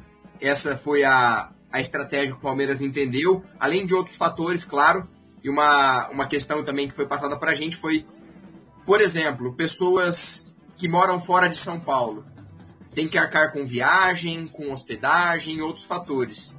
[0.40, 5.06] essa foi a, a estratégia que o Palmeiras entendeu, além de outros fatores, claro.
[5.42, 8.06] E uma, uma questão também que foi passada para a gente foi,
[8.86, 12.24] por exemplo, pessoas que moram fora de São Paulo
[12.94, 16.56] tem que arcar com viagem, com hospedagem e outros fatores.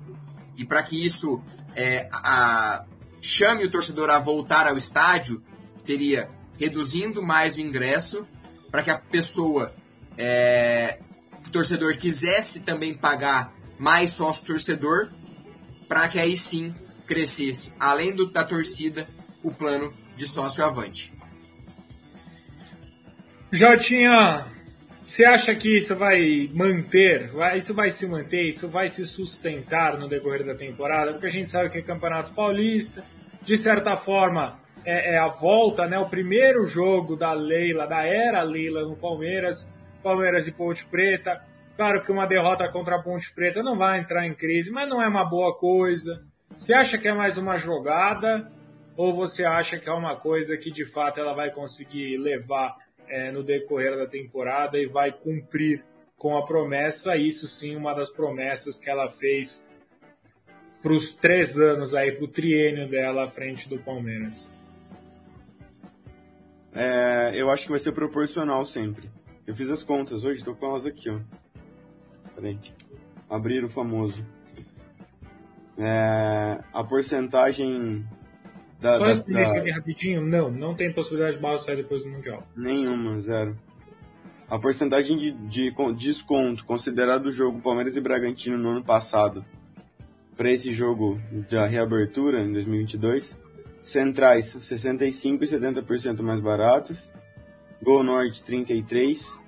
[0.55, 1.41] E para que isso
[1.75, 2.85] é, a,
[3.27, 5.43] chame o torcedor a voltar ao estádio,
[5.77, 8.25] seria reduzindo mais o ingresso,
[8.71, 9.73] para que a pessoa,
[10.17, 10.99] é,
[11.45, 15.11] o torcedor quisesse também pagar mais sócio torcedor,
[15.89, 16.73] para que aí sim
[17.05, 19.07] crescesse, além do, da torcida,
[19.43, 21.13] o plano de sócio avante.
[23.51, 24.45] Jotinha,
[25.05, 30.07] você acha que isso vai manter, isso vai se manter, isso vai se sustentar no
[30.07, 31.11] decorrer da temporada?
[31.11, 33.05] Porque a gente sabe que é Campeonato Paulista,
[33.47, 38.43] de certa forma é, é, a volta, né, o primeiro jogo da Leila, da era
[38.43, 41.41] Leila no Palmeiras, Palmeiras e Ponte Preta.
[41.77, 45.01] Claro que uma derrota contra a Ponte Preta não vai entrar em crise, mas não
[45.01, 46.25] é uma boa coisa.
[46.53, 48.51] Você acha que é mais uma jogada
[48.97, 52.75] ou você acha que é uma coisa que de fato ela vai conseguir levar
[53.07, 55.85] é, no decorrer da temporada e vai cumprir
[56.17, 57.15] com a promessa.
[57.15, 59.66] Isso sim, uma das promessas que ela fez
[60.81, 64.57] para os três anos aí, para o triênio dela à frente do Palmeiras.
[66.73, 69.09] É, eu acho que vai ser proporcional sempre.
[69.45, 71.19] Eu fiz as contas hoje, estou com elas aqui, ó.
[72.35, 72.59] Peraí.
[73.29, 74.23] Abrir o famoso.
[75.77, 78.05] É, a porcentagem
[78.79, 79.73] da, Só da, da...
[79.73, 80.21] rapidinho?
[80.21, 82.47] Não, não tem possibilidade de Barros sair depois do Mundial.
[82.55, 83.57] Nenhuma, zero.
[84.49, 89.43] A porcentagem de, de, de desconto considerado o jogo Palmeiras e Bragantino no ano passado
[90.37, 91.19] para esse jogo
[91.49, 93.35] da reabertura em 2022,
[93.83, 97.11] centrais 65 e 70% mais baratas,
[97.81, 99.39] Gol Norte 33,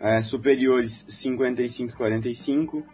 [0.00, 2.84] é, superiores 55 e 45,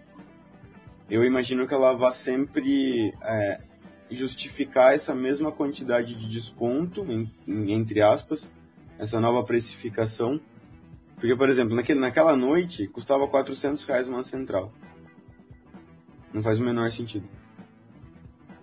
[1.10, 3.62] Eu imagino que ela vá sempre é,
[4.10, 8.50] justificar essa mesma quantidade de desconto, em, entre aspas,
[9.00, 10.40] essa nova precificação.
[11.16, 14.72] Porque, por exemplo, naquele, naquela noite custava 400 reais uma central.
[16.34, 17.28] Não faz o menor sentido.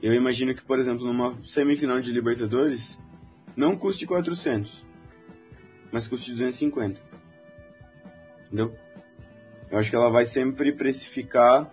[0.03, 2.99] Eu imagino que, por exemplo, numa semifinal de Libertadores,
[3.57, 4.85] não custe 400,
[5.91, 7.01] mas custe 250.
[8.47, 8.77] Entendeu?
[9.71, 11.71] Eu acho que ela vai sempre precificar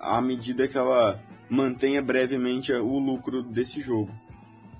[0.00, 4.12] à medida que ela mantenha brevemente o lucro desse jogo.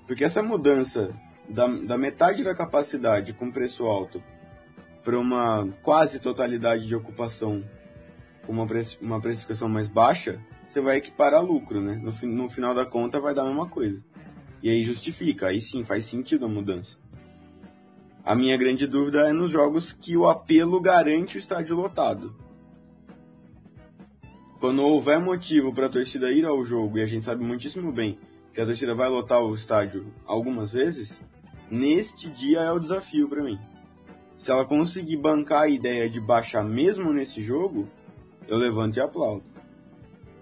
[0.05, 1.13] Porque essa mudança
[1.47, 4.21] da, da metade da capacidade com preço alto
[5.03, 7.63] para uma quase totalidade de ocupação
[8.45, 8.67] com uma,
[9.01, 11.95] uma precificação mais baixa você vai equiparar lucro, né?
[11.95, 14.03] No, no final da conta vai dar a mesma coisa.
[14.61, 16.97] E aí justifica, aí sim faz sentido a mudança.
[18.23, 22.35] A minha grande dúvida é nos jogos que o apelo garante o estádio lotado.
[24.59, 28.17] Quando houver motivo para a torcida ir ao jogo, e a gente sabe muitíssimo bem
[28.53, 31.21] que a torcida vai lotar o estádio algumas vezes,
[31.69, 33.59] neste dia é o desafio para mim.
[34.35, 37.87] Se ela conseguir bancar a ideia de baixar mesmo nesse jogo,
[38.47, 39.43] eu levanto e aplaudo.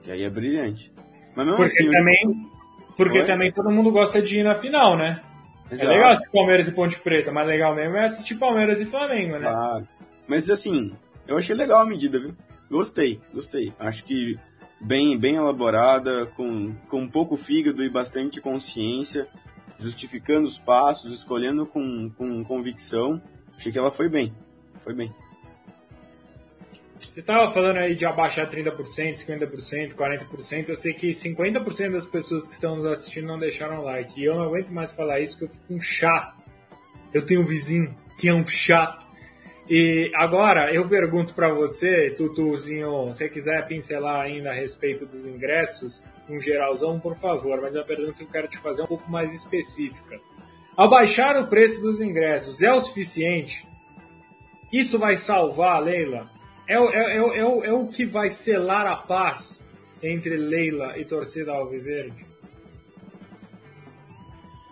[0.02, 0.94] Que aí é brilhante.
[1.36, 2.50] Mas mesmo porque assim, também,
[2.96, 3.26] porque Oi?
[3.26, 5.22] também todo mundo gosta de ir na final, né?
[5.70, 5.90] É Exato.
[5.90, 9.34] É legal assistir Palmeiras e Ponte Preta, mas legal mesmo é assistir Palmeiras e Flamengo,
[9.34, 9.50] né?
[9.50, 9.88] Claro.
[10.28, 10.94] Mas assim,
[11.28, 12.34] eu achei legal a medida, viu?
[12.70, 13.74] Gostei, gostei.
[13.80, 14.38] Acho que
[14.80, 19.28] bem, bem elaborada, com, com pouco fígado e bastante consciência.
[19.78, 23.22] justificando os passos, escolhendo com, com convicção.
[23.58, 24.34] Achei que ela foi bem.
[24.76, 25.14] Foi bem.
[27.00, 28.76] Você estava falando aí de abaixar 30%,
[29.16, 30.70] 50%, 40%.
[30.70, 34.20] Eu sei que 50% das pessoas que estão nos assistindo não deixaram like.
[34.20, 36.44] E eu não aguento mais falar isso, porque eu fico um chato.
[37.14, 39.05] Eu tenho um vizinho que é um chato.
[39.68, 45.26] E agora eu pergunto para você, Tutuzinho, se você quiser pincelar ainda a respeito dos
[45.26, 47.60] ingressos, um geralzão, por favor.
[47.62, 50.20] Mas a pergunta que eu quero te fazer é um pouco mais específica.
[50.78, 53.68] Abaixar o preço dos ingressos é o suficiente?
[54.72, 56.30] Isso vai salvar a Leila?
[56.68, 59.66] É, é, é, é, o, é o que vai selar a paz
[60.04, 62.26] entre Leila e torcida Alviverde?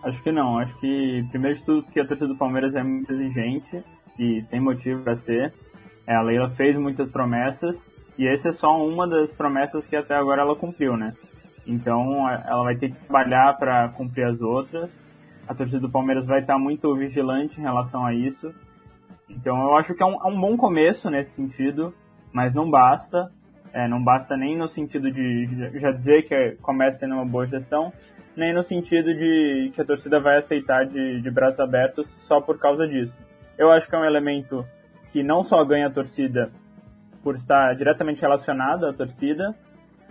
[0.03, 0.59] Acho que não.
[0.59, 3.83] Acho que, primeiro de tudo, que a torcida do Palmeiras é muito exigente
[4.17, 5.53] e tem motivo para ser.
[6.05, 7.75] É, a Leila fez muitas promessas
[8.17, 11.13] e essa é só uma das promessas que até agora ela cumpriu, né?
[11.65, 14.91] Então ela vai ter que trabalhar para cumprir as outras.
[15.47, 18.53] A torcida do Palmeiras vai estar muito vigilante em relação a isso.
[19.29, 21.93] Então eu acho que é um, é um bom começo nesse sentido,
[22.31, 23.31] mas não basta.
[23.73, 25.47] É, não basta nem no sentido de
[25.79, 27.91] já dizer que começa sendo uma boa gestão,
[28.37, 32.59] nem no sentido de que a torcida vai aceitar de, de braços abertos só por
[32.59, 33.15] causa disso.
[33.57, 34.65] Eu acho que é um elemento
[35.11, 36.51] que não só ganha a torcida
[37.23, 39.55] por estar diretamente relacionado à torcida,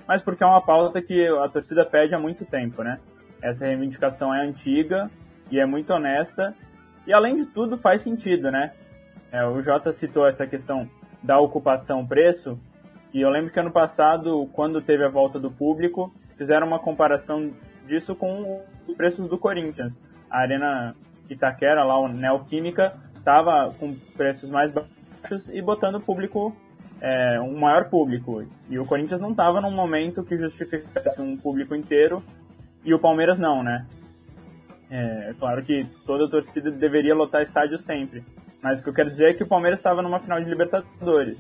[0.06, 2.98] mas porque é uma pauta que a torcida pede há muito tempo, né?
[3.42, 5.10] Essa reivindicação é antiga
[5.50, 6.54] e é muito honesta
[7.06, 8.72] e além de tudo faz sentido, né?
[9.30, 10.88] É, o Jota citou essa questão
[11.22, 12.58] da ocupação preço,
[13.12, 17.52] e eu lembro que ano passado, quando teve a volta do público, fizeram uma comparação
[17.86, 19.92] disso com os preços do Corinthians.
[20.30, 20.94] A Arena
[21.28, 26.54] Itaquera, lá, o Neoquímica, estava com preços mais baixos e botando o público,
[27.00, 28.44] é, um maior público.
[28.68, 32.22] E o Corinthians não estava num momento que justificasse um público inteiro
[32.84, 33.86] e o Palmeiras não, né?
[34.90, 38.22] É claro que toda torcida deveria lotar estádio sempre.
[38.62, 41.38] Mas o que eu quero dizer é que o Palmeiras estava numa final de Libertadores.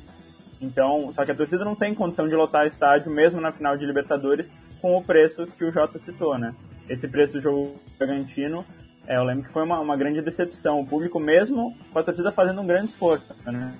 [0.60, 3.84] Então, só que a torcida não tem condição de lotar estádio mesmo na final de
[3.84, 6.54] Libertadores com o preço que o Jota citou, né?
[6.88, 8.64] Esse preço do jogo Bragantino,
[9.06, 10.80] é, eu lembro que foi uma, uma grande decepção.
[10.80, 13.74] O público mesmo com a torcida fazendo um grande esforço, né?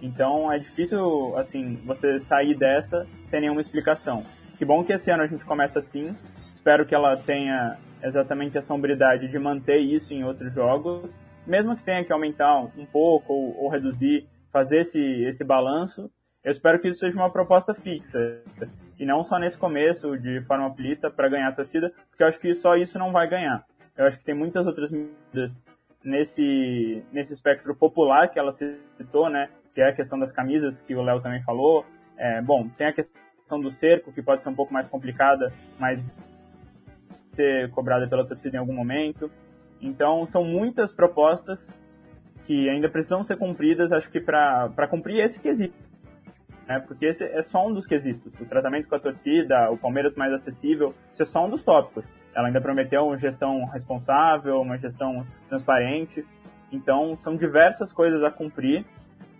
[0.00, 4.24] Então é difícil, assim, você sair dessa sem nenhuma explicação.
[4.58, 6.16] Que bom que esse ano a gente começa assim.
[6.52, 11.12] Espero que ela tenha exatamente a sombridade de manter isso em outros jogos
[11.46, 16.10] mesmo que tenha que aumentar um pouco ou, ou reduzir, fazer esse, esse balanço,
[16.44, 18.42] eu espero que isso seja uma proposta fixa
[18.98, 22.40] e não só nesse começo de forma plista para ganhar a torcida, porque eu acho
[22.40, 23.64] que só isso não vai ganhar.
[23.96, 25.52] Eu acho que tem muitas outras medidas
[26.04, 29.48] nesse nesse espectro popular que ela citou, né?
[29.74, 31.84] Que é a questão das camisas que o Léo também falou.
[32.16, 36.02] É, bom, tem a questão do cerco que pode ser um pouco mais complicada, mas
[37.34, 39.30] ser cobrada pela torcida em algum momento.
[39.80, 41.58] Então, são muitas propostas
[42.46, 45.76] que ainda precisam ser cumpridas, acho que para cumprir esse quesito.
[46.66, 46.80] Né?
[46.80, 48.32] Porque esse é só um dos quesitos.
[48.40, 52.04] O tratamento com a torcida, o Palmeiras mais acessível, isso é só um dos tópicos.
[52.34, 56.24] Ela ainda prometeu uma gestão responsável, uma gestão transparente.
[56.70, 58.84] Então, são diversas coisas a cumprir.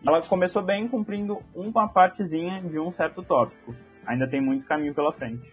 [0.06, 3.74] Ela começou bem cumprindo uma partezinha de um certo tópico.
[4.06, 5.50] Ainda tem muito caminho pela frente.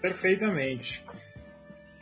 [0.00, 1.04] Perfeitamente.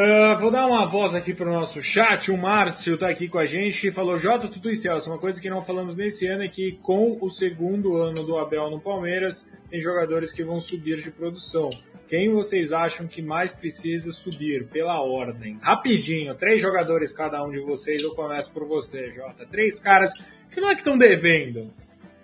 [0.01, 2.31] Uh, vou dar uma voz aqui para o nosso chat.
[2.31, 5.11] O Márcio está aqui com a gente e falou: Jota, tudo e Celso.
[5.11, 8.71] Uma coisa que não falamos nesse ano é que, com o segundo ano do Abel
[8.71, 11.71] no Palmeiras, tem jogadores que vão subir de produção.
[12.12, 15.57] Quem vocês acham que mais precisa subir pela ordem?
[15.62, 18.03] Rapidinho, três jogadores cada um de vocês.
[18.03, 19.46] Eu começo por você, Jota.
[19.46, 20.12] Três caras
[20.51, 21.72] que não é que estão devendo,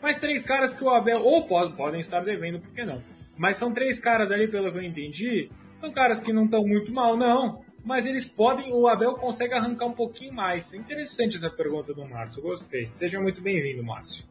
[0.02, 3.02] mas três caras que o Abel, ou pode, podem estar devendo, por que não?
[3.34, 6.92] Mas são três caras ali, pelo que eu entendi, são caras que não estão muito
[6.92, 10.74] mal, não mas eles podem, o Abel consegue arrancar um pouquinho mais.
[10.74, 12.90] É interessante essa pergunta do Márcio, gostei.
[12.92, 14.26] Seja muito bem-vindo, Márcio.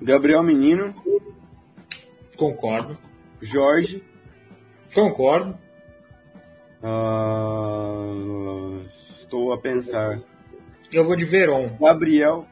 [0.00, 0.94] Gabriel Menino.
[2.38, 3.09] Concordo.
[3.40, 4.02] Jorge.
[4.94, 5.58] Concordo.
[6.82, 10.20] Uh, estou a pensar.
[10.92, 11.76] Eu vou de Veron.
[11.78, 12.46] Gabriel.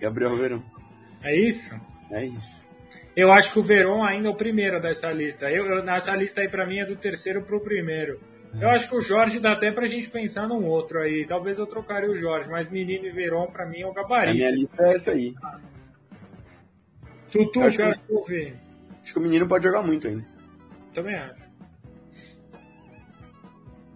[0.00, 0.62] Gabriel Veron.
[1.22, 1.78] É isso?
[2.10, 2.62] É isso.
[3.14, 5.50] Eu acho que o Verón ainda é o primeiro dessa lista.
[5.50, 8.18] Eu, eu nessa lista aí para mim é do terceiro pro primeiro.
[8.60, 11.24] Eu acho que o Jorge dá até pra gente pensar num outro aí.
[11.26, 14.30] Talvez eu trocaria o Jorge, mas Menino e Verón pra mim é o gabarito.
[14.30, 15.34] A minha lista é essa aí.
[17.30, 18.12] Tutu, eu quero que...
[18.12, 18.56] ouvir.
[19.02, 20.24] Acho que o menino pode jogar muito ainda.
[20.94, 21.42] Também acho.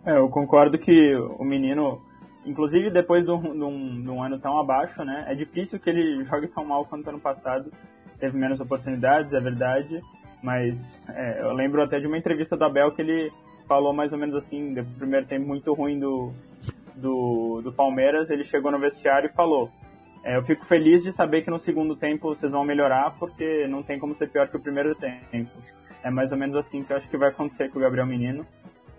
[0.05, 2.01] É, eu concordo que o menino,
[2.45, 5.25] inclusive depois de um, de, um, de um, ano tão abaixo, né?
[5.29, 7.73] É difícil que ele jogue tão mal quanto ano passado
[8.19, 10.01] teve menos oportunidades, é verdade,
[10.43, 10.79] Mas
[11.09, 13.33] é, eu lembro até de uma entrevista do Abel que ele
[13.69, 16.33] falou mais ou menos assim, do primeiro tempo muito ruim do,
[16.95, 19.71] do, do Palmeiras, ele chegou no vestiário e falou:
[20.35, 23.97] Eu fico feliz de saber que no segundo tempo vocês vão melhorar, porque não tem
[23.99, 25.49] como ser pior que o primeiro tempo.
[26.03, 28.45] É mais ou menos assim que eu acho que vai acontecer com o Gabriel Menino.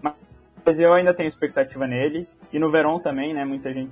[0.01, 2.27] Mas eu ainda tenho expectativa nele.
[2.51, 3.43] E no Verón também, né?
[3.43, 3.91] Muita gente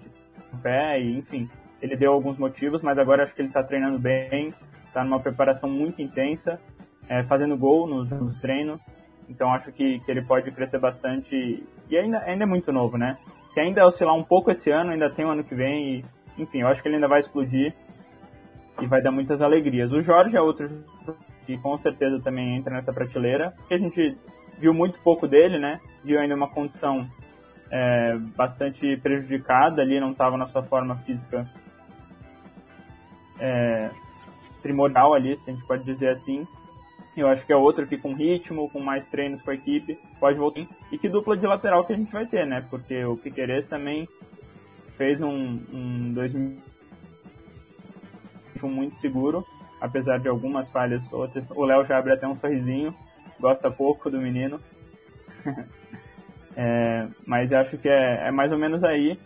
[0.61, 1.49] pé, e enfim.
[1.81, 4.53] Ele deu alguns motivos, mas agora acho que ele está treinando bem,
[4.87, 6.59] está numa preparação muito intensa,
[7.09, 8.79] é, fazendo gol nos, nos treinos.
[9.29, 11.63] Então acho que, que ele pode crescer bastante.
[11.89, 13.17] E ainda, ainda é muito novo, né?
[13.51, 15.99] Se ainda oscilar um pouco esse ano, ainda tem o ano que vem.
[15.99, 16.05] E,
[16.37, 17.73] enfim, eu acho que ele ainda vai explodir
[18.81, 19.91] e vai dar muitas alegrias.
[19.91, 20.67] O Jorge é outro
[21.45, 24.17] que com certeza também entra nessa prateleira, que a gente
[24.57, 25.79] viu muito pouco dele, né?
[26.03, 27.07] Viu ainda uma condição
[27.71, 31.45] é, bastante prejudicada ali, não estava na sua forma física
[33.39, 33.89] é,
[34.61, 36.47] primordial ali, se a gente pode dizer assim.
[37.15, 40.37] Eu acho que é outro que com ritmo, com mais treinos com a equipe, pode
[40.37, 40.65] voltar.
[40.91, 42.65] E que dupla de lateral que a gente vai ter, né?
[42.69, 44.05] Porque o Piqueires também
[44.97, 49.45] fez um, um 2021 muito seguro,
[49.79, 51.49] apesar de algumas falhas outras.
[51.51, 52.93] O Léo já abre até um sorrisinho,
[53.39, 54.59] gosta pouco do menino.
[56.55, 59.19] é, mas acho que é, é, mais ou menos aí.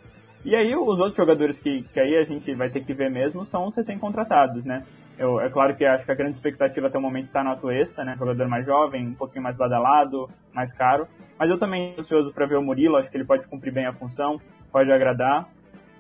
[0.44, 3.46] E aí os outros jogadores que, que aí a gente vai ter que ver mesmo
[3.46, 4.84] são os recém-contratados, né?
[5.18, 8.06] Eu, é claro que acho que a grande expectativa até o momento está no Atuesta,
[8.06, 8.16] né?
[8.18, 11.06] Jogador mais jovem, um pouquinho mais badalado, mais caro.
[11.38, 13.86] Mas eu também estou ansioso para ver o Murilo, acho que ele pode cumprir bem
[13.86, 14.40] a função,
[14.72, 15.50] pode agradar.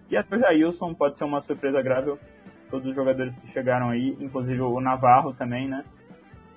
[0.10, 2.20] E até o Jailson pode ser uma surpresa agradável.
[2.70, 5.84] Todos os jogadores que chegaram aí, inclusive o Navarro também, né?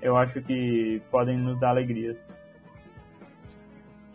[0.00, 2.16] Eu acho que podem nos dar alegrias.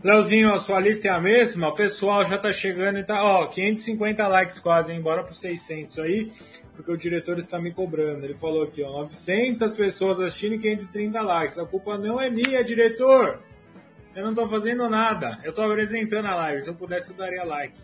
[0.03, 1.69] Leozinho, a sua lista é a mesma?
[1.69, 5.01] O pessoal já tá chegando e tá, ó, 550 likes quase, hein?
[5.01, 6.31] Bora pro 600 aí,
[6.75, 8.23] porque o diretor está me cobrando.
[8.23, 11.57] Ele falou aqui, ó, 900 pessoas assistindo e 530 likes.
[11.57, 13.39] A culpa não é minha, diretor!
[14.15, 15.39] Eu não tô fazendo nada.
[15.43, 16.61] Eu tô apresentando a live.
[16.61, 17.79] Se eu pudesse, eu daria like.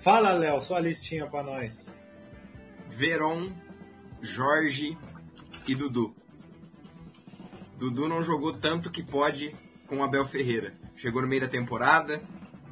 [0.00, 2.02] Fala, Léo, sua listinha pra nós.
[2.88, 3.52] Veron,
[4.22, 4.96] Jorge
[5.66, 6.14] e Dudu.
[7.76, 9.54] Dudu não jogou tanto que pode
[9.86, 10.74] com Abel Ferreira.
[10.96, 12.20] Chegou no meio da temporada,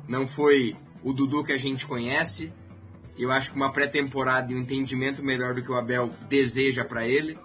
[0.09, 2.53] não foi o Dudu que a gente conhece.
[3.19, 7.07] Eu acho que uma pré-temporada e um entendimento melhor do que o Abel deseja para
[7.07, 7.39] ele.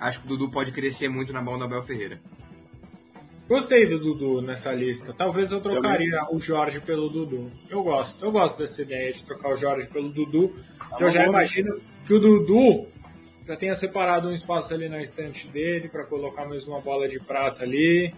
[0.00, 2.20] Acho que o Dudu pode crescer muito na mão do Abel Ferreira.
[3.48, 5.12] Gostei do Dudu nessa lista.
[5.12, 7.50] Talvez eu trocaria o Jorge pelo Dudu.
[7.70, 8.24] Eu gosto.
[8.24, 10.52] Eu gosto dessa ideia de trocar o Jorge pelo Dudu.
[10.96, 12.88] que eu já imagino que o Dudu
[13.46, 17.20] já tenha separado um espaço ali na estante dele para colocar mais uma bola de
[17.20, 18.12] prata ali.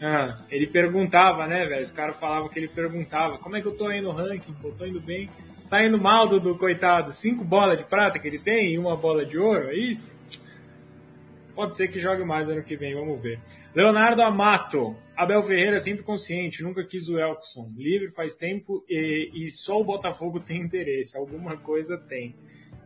[0.00, 1.82] Ah, ele perguntava, né, velho?
[1.82, 4.52] Os caras falavam que ele perguntava: como é que eu tô aí no ranking?
[4.54, 5.30] Pô, tô indo bem.
[5.70, 7.12] Tá indo mal, Dudu, coitado.
[7.12, 10.20] Cinco bolas de prata que ele tem e uma bola de ouro, é isso?
[11.54, 13.38] Pode ser que jogue mais ano que vem, vamos ver.
[13.74, 14.96] Leonardo Amato.
[15.14, 17.70] Abel Ferreira sempre consciente, nunca quis o Elkson.
[17.76, 21.16] Livre faz tempo e, e só o Botafogo tem interesse.
[21.16, 22.34] Alguma coisa tem.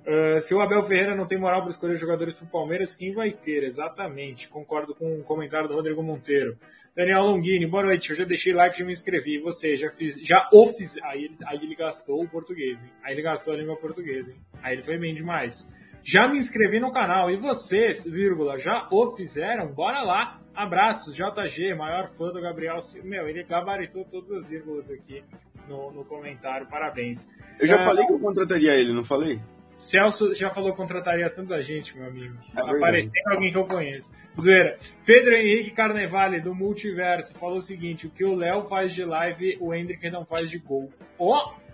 [0.06, 3.12] Uh, se o Abel Ferreira não tem moral para escolher jogadores para o Palmeiras, quem
[3.12, 3.64] vai ter?
[3.64, 4.48] Exatamente.
[4.48, 6.56] Concordo com o comentário do Rodrigo Monteiro.
[6.94, 8.10] Daniel Longini, boa noite.
[8.10, 9.36] Eu já deixei like e me inscrevi.
[9.36, 10.96] E você, já fiz, já o fiz.
[11.02, 12.88] Aí, aí ele gastou o português, hein?
[13.02, 14.36] Aí ele gastou a língua portuguesa, hein?
[14.62, 15.74] Aí ele foi bem demais.
[16.06, 17.28] Já me inscrevi no canal.
[17.32, 19.66] E vocês, vírgula, já o fizeram?
[19.72, 20.40] Bora lá.
[20.54, 22.78] Abraços, JG, maior fã do Gabriel.
[23.02, 25.24] Meu, ele gabaritou todas as vírgulas aqui
[25.68, 26.68] no, no comentário.
[26.68, 27.28] Parabéns.
[27.58, 29.40] Eu já uh, falei que eu contrataria ele, não falei?
[29.80, 32.36] Celso já falou que contrataria tanta gente, meu amigo.
[32.56, 34.14] É Aparecendo alguém que eu conheço.
[34.40, 34.78] Zoeira.
[35.04, 39.58] Pedro Henrique Carnevale, do Multiverso, falou o seguinte: o que o Léo faz de live,
[39.60, 40.88] o Hendrick não faz de gol.
[41.18, 41.52] Ó!
[41.52, 41.66] Oh!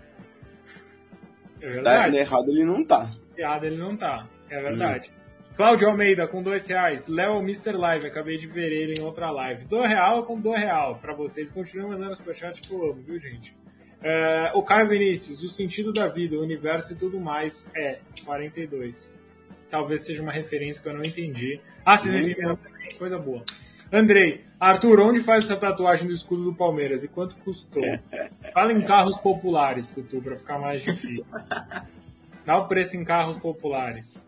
[1.61, 2.11] É verdade.
[2.11, 3.09] Tá, errado ele não tá.
[3.37, 4.27] Errado ele não tá.
[4.49, 5.11] É verdade.
[5.11, 5.23] Hum.
[5.55, 7.07] Cláudio Almeida, com dois reais.
[7.07, 7.73] Léo Mr.
[7.73, 9.65] Live, acabei de ver ele em outra live.
[9.65, 10.95] Do real com do real.
[10.95, 13.55] Pra vocês, continuem mandando superchat que eu amo, viu, gente?
[14.01, 19.21] É, o Caio Vinícius, o sentido da vida, o universo e tudo mais é 42.
[19.69, 21.61] Talvez seja uma referência que eu não entendi.
[21.85, 23.43] Ah, vocês entenderam também, coisa boa.
[23.91, 27.83] Andrei, Arthur, onde faz essa tatuagem do escudo do Palmeiras e quanto custou?
[28.51, 31.25] Fala em carros populares, Tutu, pra ficar mais difícil.
[32.45, 34.25] Dá o preço em carros populares.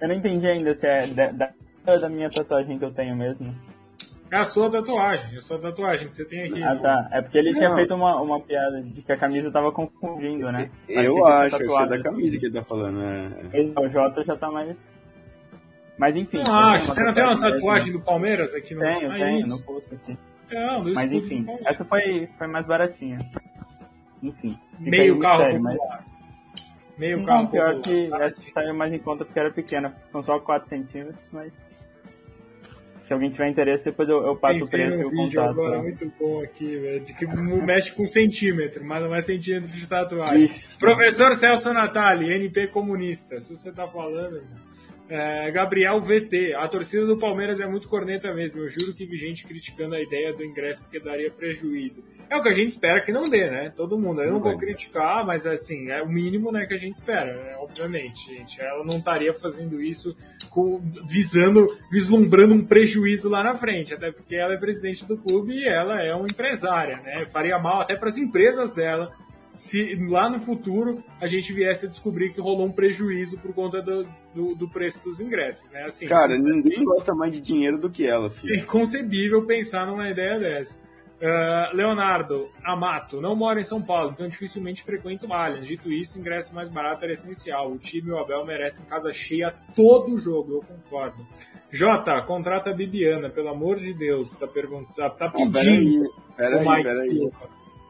[0.00, 3.54] Eu não entendi ainda se é da, da, da minha tatuagem que eu tenho mesmo.
[4.30, 6.62] É a sua tatuagem, é a sua tatuagem que você tem aqui.
[6.62, 7.08] Ah, tá.
[7.12, 7.58] É porque ele não.
[7.58, 10.70] tinha feito uma, uma piada de que a camisa tava confundindo, né?
[10.86, 13.30] Eu acho, acho que é da camisa que ele tá falando, né?
[13.76, 14.76] O Jota já tá mais.
[15.96, 16.42] Mas enfim.
[16.46, 19.94] Não acho, você não tem uma tatuagem do Palmeiras aqui no Tenho, tenho, no posto
[19.94, 20.16] aqui.
[20.52, 23.18] Não, Mas enfim, essa foi, foi mais baratinha.
[24.22, 24.58] Enfim.
[24.78, 25.98] Meio carro sério, popular.
[25.98, 26.07] Mas...
[26.98, 29.94] Meio carro não, pior que essa saiu mais em conta porque era pequena.
[30.10, 31.52] São só 4 centímetros, mas
[33.06, 35.50] Se alguém tiver interesse, depois eu, eu passo Pensei o preço e o vídeo contato.
[35.60, 37.00] agora muito bom aqui, velho.
[37.04, 40.44] De que mexe com centímetro, mas não é centímetro de tatuagem.
[40.44, 40.78] Ixi.
[40.78, 43.40] Professor Celso Natali, NP comunista.
[43.40, 44.67] Se você tá falando, irmão.
[45.08, 48.60] É, Gabriel VT, a torcida do Palmeiras é muito corneta mesmo.
[48.60, 52.04] Eu juro que vi gente criticando a ideia do ingresso porque daria prejuízo.
[52.28, 53.72] É o que a gente espera que não dê, né?
[53.74, 54.20] Todo mundo.
[54.20, 57.34] Eu não Não vou criticar, mas assim, é o mínimo né, que a gente espera,
[57.34, 57.56] né?
[57.58, 58.60] obviamente, gente.
[58.60, 60.14] Ela não estaria fazendo isso
[60.50, 60.78] com-
[61.08, 65.66] visando, vislumbrando um prejuízo lá na frente, até porque ela é presidente do clube e
[65.66, 67.24] ela é uma empresária, né?
[67.26, 69.10] Faria mal até para as empresas dela
[69.58, 73.82] se lá no futuro a gente viesse a descobrir que rolou um prejuízo por conta
[73.82, 75.82] do, do, do preço dos ingressos, né?
[75.82, 78.54] Assim, Cara, ninguém gosta mais de dinheiro do que ela, filho.
[78.54, 80.86] é inconcebível pensar numa ideia dessa.
[81.20, 85.66] Ah, Leonardo Amato, não mora em São Paulo, então dificilmente frequento o Allianz.
[85.66, 87.72] Dito isso, ingresso mais barato era essencial.
[87.72, 91.26] O time e o Abel merecem casa cheia todo jogo, eu concordo.
[91.68, 94.36] Jota, contrata a Bibiana, pelo amor de Deus.
[94.36, 97.30] Tá, perguntando, tá, tá pedindo peraí, o peraí, Mike peraí.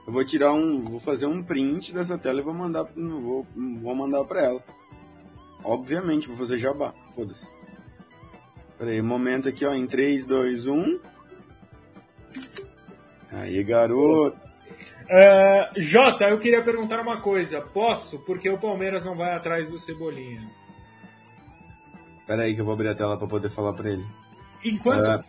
[0.09, 0.83] Eu vou tirar um.
[0.83, 2.85] Vou fazer um print dessa tela e vou mandar.
[2.97, 4.65] Vou, vou mandar pra ela.
[5.63, 6.95] Obviamente, vou fazer jabá.
[7.15, 7.47] Foda-se.
[8.79, 9.75] Peraí, momento aqui, ó.
[9.75, 10.99] Em 3, 2, 1.
[13.33, 14.39] Aí, garoto.
[15.11, 17.61] Ah, Jota, eu queria perguntar uma coisa.
[17.61, 18.19] Posso?
[18.21, 20.41] Porque o Palmeiras não vai atrás do Cebolinha.
[22.27, 24.07] Peraí que eu vou abrir a tela pra poder falar pra ele.
[24.65, 25.23] Enquanto Ah,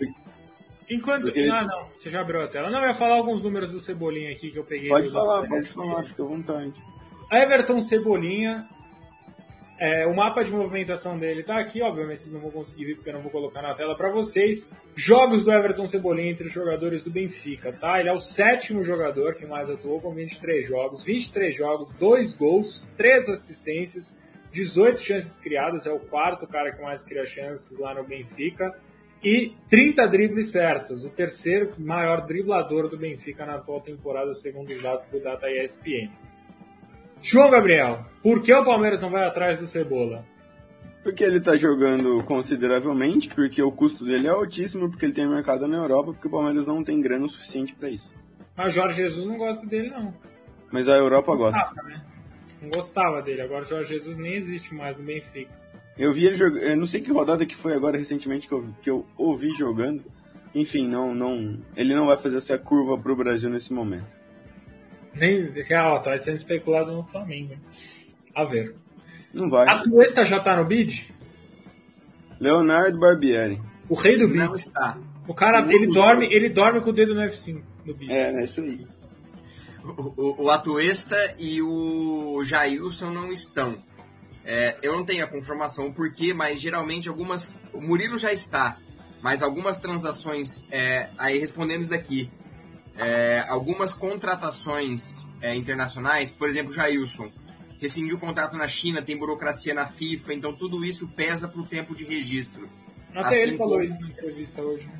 [0.89, 1.31] Enquanto.
[1.31, 2.69] Queria- Ah, não, você já abriu a tela.
[2.69, 4.89] Não, eu ia falar alguns números do Cebolinha aqui que eu peguei.
[4.89, 6.73] pode falar, pode falar, fica à vontade.
[7.31, 8.67] Everton Cebolinha.
[9.81, 13.09] é, o mapa de movimentação dele tá aqui, obviamente vocês não vão conseguir ver porque
[13.11, 14.73] eu não vou colocar na tela para vocês.
[14.93, 17.97] Jogos do Everton Cebolinha entre os jogadores do Benfica, tá?
[17.97, 22.91] Ele é o sétimo jogador que mais atuou com 23 jogos, 23 jogos, 2 gols,
[22.97, 24.19] 3 assistências,
[24.51, 28.77] 18 chances criadas, é o quarto cara que mais cria chances lá no Benfica.
[29.21, 34.81] E 30 dribles certos, o terceiro maior driblador do Benfica na atual temporada, segundo os
[34.81, 36.09] dados do Data ESPN.
[37.21, 40.25] João Gabriel, por que o Palmeiras não vai atrás do Cebola?
[41.03, 45.67] Porque ele tá jogando consideravelmente, porque o custo dele é altíssimo, porque ele tem mercado
[45.67, 48.09] na Europa, porque o Palmeiras não tem grana o suficiente pra isso.
[48.55, 50.13] Mas Jorge Jesus não gosta dele, não.
[50.71, 51.59] Mas a Europa gosta.
[51.59, 52.03] Gostava, né?
[52.61, 53.41] Não gostava dele.
[53.41, 55.51] Agora o Jorge Jesus nem existe mais no Benfica.
[55.99, 56.63] Eu vi ele jogando.
[56.63, 60.01] Eu não sei que rodada que foi agora recentemente que eu, que eu ouvi jogando.
[60.55, 61.59] Enfim, não, não.
[61.75, 64.07] Ele não vai fazer essa curva pro Brasil nesse momento.
[65.13, 67.55] Nem esse alto, vai sendo especulado no Flamengo.
[68.33, 68.75] A ver.
[69.33, 69.67] Não vai.
[69.67, 71.13] A Tuesta já tá no bid?
[72.39, 73.61] Leonardo Barbieri.
[73.89, 74.39] O rei do bid.
[74.39, 74.97] Não está.
[75.27, 75.99] O cara, Não ele usa.
[75.99, 78.11] dorme, ele dorme com o dedo no F5 no bid.
[78.11, 78.87] É, é isso aí.
[79.83, 83.77] O, o, o Atuesta e o Jailson não estão.
[84.51, 87.61] É, eu não tenho a confirmação por quê, mas geralmente algumas.
[87.71, 88.77] O Murilo já está,
[89.21, 90.65] mas algumas transações.
[90.71, 92.31] é, aí respondendo isso daqui.
[92.97, 97.31] é, algumas contratações é, internacionais, por exemplo, Jailson
[97.79, 101.65] rescindiu o contrato na China, tem burocracia na FIFA, então tudo isso pesa para o
[101.65, 102.67] tempo de registro.
[103.15, 104.85] Até assim ele falou como- isso na entrevista hoje.
[104.85, 104.99] né?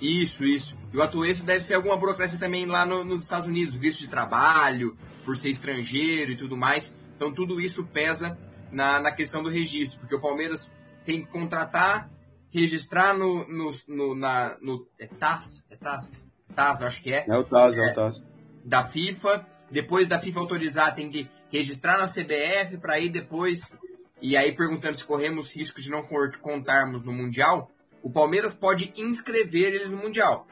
[0.00, 0.76] Isso, isso.
[0.92, 4.08] E o Atuense deve ser alguma burocracia também lá no- nos Estados Unidos, visto de
[4.08, 6.96] trabalho, por ser estrangeiro e tudo mais.
[7.16, 8.38] Então tudo isso pesa
[8.72, 12.10] na, na questão do registro, porque o Palmeiras tem que contratar,
[12.50, 15.66] registrar no, no, no, na, no é TAS?
[15.70, 16.30] É TAS?
[16.54, 18.22] TAS, acho que é É o Taz, é o Taz.
[18.64, 19.46] da FIFA.
[19.70, 23.74] Depois da FIFA autorizar, tem que registrar na CBF para aí depois.
[24.20, 26.02] E aí perguntando se corremos risco de não
[26.40, 27.70] contarmos no Mundial,
[28.02, 30.46] o Palmeiras pode inscrever eles no Mundial.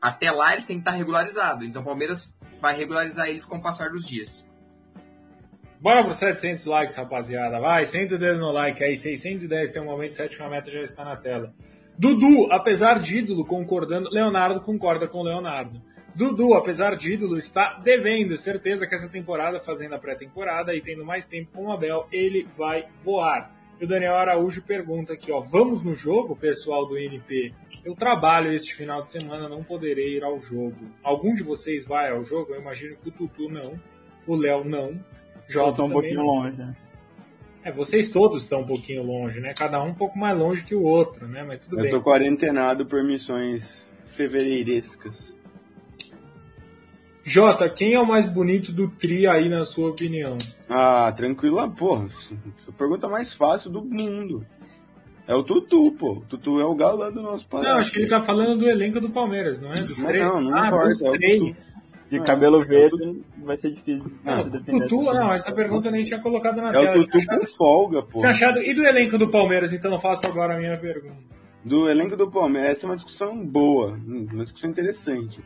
[0.00, 1.66] Até lá eles têm que estar regularizados.
[1.66, 4.46] Então o Palmeiras vai regularizar eles com o passar dos dias.
[5.82, 7.58] Bora pro 700 likes, rapaziada.
[7.58, 8.96] Vai, senta o dedo no like aí.
[8.96, 11.52] 610 tem um momento, sétima meta já está na tela.
[11.98, 14.08] Dudu, apesar de ídolo, concordando.
[14.08, 15.82] Leonardo concorda com Leonardo.
[16.14, 18.36] Dudu, apesar de ídolo, está devendo.
[18.36, 22.46] Certeza que essa temporada, fazendo a pré-temporada e tendo mais tempo com o Abel, ele
[22.56, 23.50] vai voar.
[23.80, 25.40] E o Daniel Araújo pergunta aqui, ó.
[25.40, 27.52] Vamos no jogo, pessoal do INP?
[27.84, 30.78] Eu trabalho este final de semana, não poderei ir ao jogo.
[31.02, 32.54] Algum de vocês vai ao jogo?
[32.54, 33.74] Eu imagino que o Tutu não.
[34.28, 35.00] O Léo não.
[35.58, 36.26] Eu Jota tô um também pouquinho não.
[36.26, 36.56] longe.
[36.56, 36.76] né?
[37.64, 39.54] É, vocês todos estão um pouquinho longe, né?
[39.54, 41.44] Cada um um pouco mais longe que o outro, né?
[41.44, 41.90] Mas tudo Eu bem.
[41.90, 45.36] tô quarentenado por missões fevereirescas.
[47.24, 50.36] Jota, quem é o mais bonito do tri aí, na sua opinião?
[50.68, 52.08] Ah, tranquilo, porra.
[52.68, 54.44] A pergunta mais fácil do mundo.
[55.26, 56.14] É o Tutu, pô.
[56.14, 57.72] O Tutu é o galã do nosso palácio.
[57.72, 59.76] Não, acho que ele tá falando do elenco do Palmeiras, não é?
[59.76, 60.22] Do três?
[60.24, 61.82] não, não ah, importa, dos é três.
[62.12, 64.86] De Ah, cabelo é verde vai ser difícil de defender.
[64.86, 66.90] Tutu, não, essa pergunta nem tinha colocado na É tela.
[66.98, 68.22] o Tutu com folga, pô.
[68.24, 71.16] achado- E do elenco do Palmeiras, então eu faço agora a minha pergunta.
[71.64, 75.40] do elenco do Palmeiras, essa é uma discussão boa, uma discussão interessante.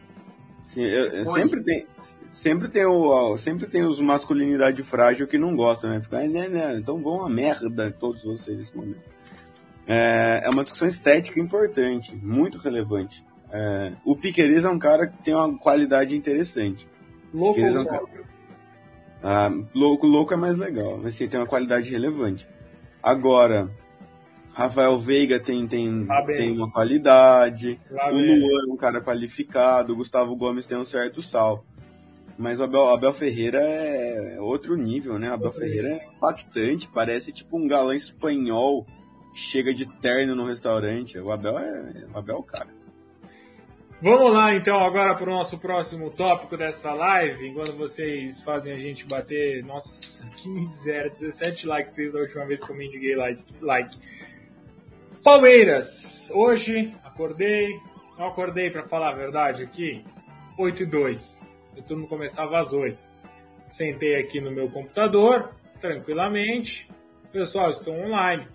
[0.64, 1.86] Sim, eu, eu sempre tem
[2.32, 6.00] sempre tem o sempre tem os masculinidade frágil que não gostam, né?
[6.00, 8.98] Ficar, né, né, então vão a merda todos vocês nesse momento.
[9.86, 13.22] É, é uma discussão estética importante, muito relevante.
[13.50, 16.86] É, o Piqueires é um cara que tem uma qualidade interessante.
[17.32, 18.04] Louco é um cara...
[19.22, 22.48] ah, louco, louco é mais legal, mas sim, tem uma qualidade relevante.
[23.02, 23.70] Agora,
[24.52, 30.34] Rafael Veiga tem, tem, tem uma qualidade, o Luan é um cara qualificado, o Gustavo
[30.34, 31.64] Gomes tem um certo sal.
[32.38, 35.30] Mas o Abel, Abel Ferreira é outro nível, né?
[35.30, 38.86] O Abel Ferreira é impactante, parece tipo um galã espanhol
[39.34, 41.18] chega de terno no restaurante.
[41.18, 42.75] O Abel é, o Abel é o cara.
[43.98, 48.76] Vamos lá então agora para o nosso próximo tópico desta live, enquanto vocês fazem a
[48.76, 53.42] gente bater, nossa, 15 0, 17 likes desde a última vez que eu mendiguei like.
[53.58, 53.98] like.
[55.24, 57.80] Palmeiras, hoje acordei,
[58.18, 60.04] não acordei para falar a verdade aqui,
[60.58, 61.42] 8 e 2,
[61.78, 62.98] o turno começava às 8.
[63.70, 66.86] Sentei aqui no meu computador, tranquilamente,
[67.32, 68.46] pessoal, estou online.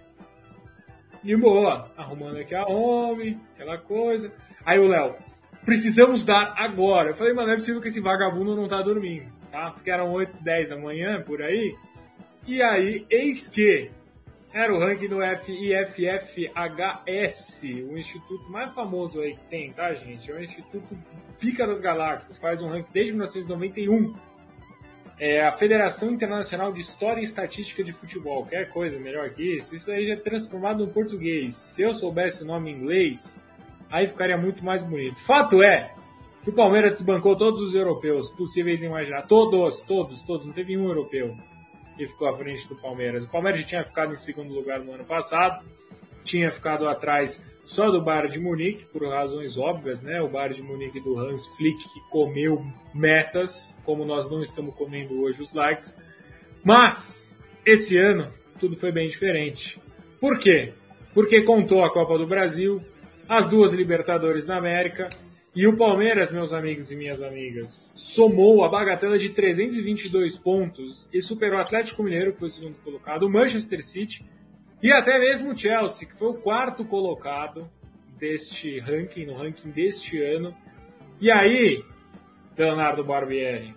[1.24, 4.32] De boa, arrumando aqui a home, aquela coisa.
[4.64, 5.16] Aí o Léo,
[5.66, 7.10] precisamos dar agora.
[7.10, 9.72] Eu falei, mano, não é possível que esse vagabundo não tá dormindo, tá?
[9.72, 11.76] Porque eram 8, 10 da manhã, por aí.
[12.48, 13.90] E aí, eis que
[14.54, 15.94] era o ranking do IFFHS,
[17.90, 20.30] o instituto mais famoso aí que tem, tá, gente?
[20.30, 20.98] É o Instituto
[21.40, 24.14] Pica das Galáxias, faz um ranking desde 1991.
[25.18, 28.46] É a Federação Internacional de História e Estatística de Futebol.
[28.46, 29.76] Quer coisa melhor que isso?
[29.76, 31.56] Isso aí já é transformado no português.
[31.56, 33.42] Se eu soubesse o nome em inglês,
[33.92, 35.20] aí ficaria muito mais bonito.
[35.20, 35.94] Fato é
[36.42, 39.24] que o Palmeiras desbancou todos os europeus possíveis imaginar.
[39.24, 40.46] Todos, todos, todos.
[40.46, 41.36] Não teve um europeu
[41.98, 43.24] que ficou à frente do Palmeiras.
[43.24, 45.64] O Palmeiras já tinha ficado em segundo lugar no ano passado,
[46.24, 50.20] tinha ficado atrás só do Bayern de Munique, por razões óbvias, né?
[50.22, 55.22] O Bayern de Munique do Hans Flick, que comeu metas, como nós não estamos comendo
[55.22, 55.96] hoje os likes.
[56.64, 58.28] Mas, esse ano,
[58.60, 59.80] tudo foi bem diferente.
[60.20, 60.74] Por quê?
[61.14, 62.82] Porque contou a Copa do Brasil,
[63.32, 65.08] as duas Libertadores da América
[65.56, 71.22] e o Palmeiras, meus amigos e minhas amigas, somou a bagatela de 322 pontos e
[71.22, 74.26] superou o Atlético Mineiro, que foi o segundo colocado, o Manchester City
[74.84, 77.70] e até mesmo o Chelsea, que foi o quarto colocado
[78.20, 80.54] deste ranking, no ranking deste ano.
[81.22, 81.86] E aí,
[82.58, 83.74] Leonardo Barbieri,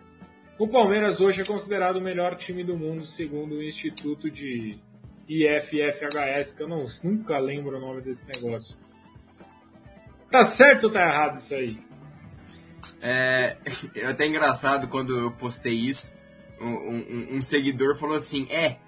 [0.58, 4.80] o Palmeiras hoje é considerado o melhor time do mundo, segundo o Instituto de
[5.28, 8.82] IFFHS, que eu não, nunca lembro o nome desse negócio.
[10.34, 11.78] Tá certo ou tá errado isso aí?
[13.00, 13.56] É,
[13.94, 16.12] é até engraçado quando eu postei isso.
[16.60, 18.78] Um, um, um, seguidor falou assim: É,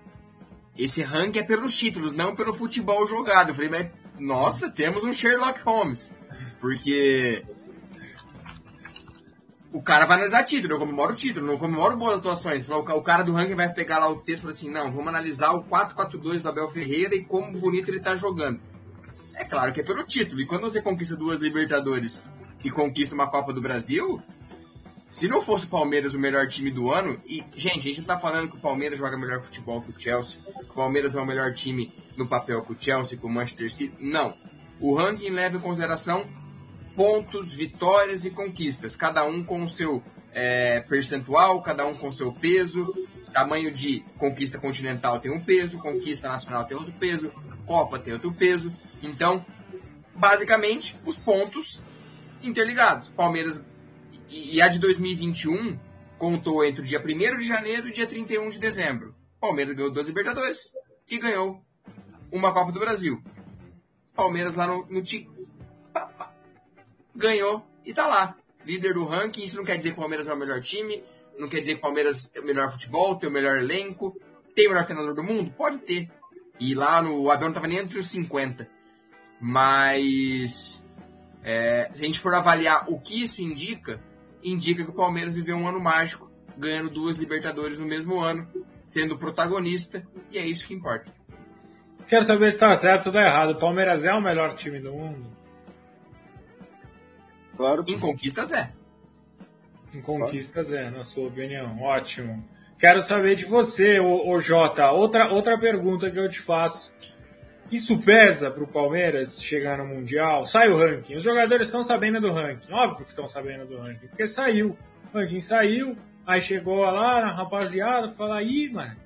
[0.76, 3.50] esse ranking é pelos títulos, não pelo futebol jogado.
[3.50, 3.86] Eu falei, mas
[4.18, 6.16] nossa, temos um Sherlock Holmes.
[6.60, 7.44] Porque
[9.72, 12.68] o cara vai analisar título, eu comemoro o título, não comemoro boas atuações.
[12.68, 15.52] O cara do ranking vai pegar lá o texto e falar assim: não, vamos analisar
[15.52, 18.60] o 4-4-2 do Abel Ferreira e como bonito ele tá jogando.
[19.36, 20.40] É claro que é pelo título.
[20.40, 22.24] E quando você conquista duas Libertadores
[22.64, 24.20] e conquista uma Copa do Brasil,
[25.10, 28.06] se não fosse o Palmeiras o melhor time do ano, e, gente, a gente não
[28.06, 31.20] tá falando que o Palmeiras joga melhor futebol que o Chelsea, que o Palmeiras é
[31.20, 33.94] o melhor time no papel que o Chelsea, com o Manchester City.
[34.00, 34.34] Não.
[34.80, 36.26] O ranking leva em consideração
[36.94, 42.12] pontos, vitórias e conquistas, cada um com o seu é, percentual, cada um com o
[42.12, 42.92] seu peso.
[43.32, 47.30] Tamanho de conquista continental tem um peso, conquista nacional tem outro peso,
[47.66, 48.72] Copa tem outro peso.
[49.06, 49.44] Então,
[50.14, 51.82] basicamente, os pontos
[52.42, 53.08] interligados.
[53.08, 53.64] Palmeiras
[54.28, 55.78] e a de 2021
[56.18, 59.14] contou entre o dia 1 de janeiro e o dia 31 de dezembro.
[59.40, 60.72] Palmeiras ganhou duas Libertadores
[61.08, 61.62] e ganhou
[62.32, 63.22] uma Copa do Brasil.
[64.14, 65.28] Palmeiras lá no, no Ti...
[67.14, 68.36] ganhou e tá lá.
[68.64, 69.44] Líder do ranking.
[69.44, 71.04] Isso não quer dizer que o Palmeiras é o melhor time,
[71.38, 74.18] não quer dizer que o Palmeiras é o melhor futebol, tem o melhor elenco,
[74.54, 75.52] tem o melhor treinador do mundo?
[75.52, 76.10] Pode ter.
[76.58, 78.75] E lá no Abel não tava nem entre os 50.
[79.40, 80.88] Mas
[81.42, 84.00] é, se a gente for avaliar o que isso indica,
[84.42, 88.48] indica que o Palmeiras viveu um ano mágico, ganhando duas Libertadores no mesmo ano,
[88.84, 91.12] sendo protagonista, e é isso que importa.
[92.08, 93.50] Quero saber se está certo ou está errado.
[93.50, 95.36] O Palmeiras é o melhor time do mundo?
[97.56, 97.84] Claro.
[97.88, 98.72] Em conquistas é.
[99.92, 100.86] Em conquistas claro.
[100.86, 101.80] é, na sua opinião.
[101.82, 102.44] Ótimo.
[102.78, 104.90] Quero saber de você, ô, ô Jota.
[104.92, 106.94] Outra, outra pergunta que eu te faço.
[107.70, 110.44] Isso pesa para o Palmeiras chegar no Mundial?
[110.44, 111.16] Sai o ranking.
[111.16, 112.72] Os jogadores estão sabendo do ranking.
[112.72, 114.06] Óbvio que estão sabendo do ranking.
[114.06, 114.76] Porque saiu.
[115.12, 115.96] O ranking saiu.
[116.24, 118.96] Aí chegou lá a rapaziada fala: Ih, mano.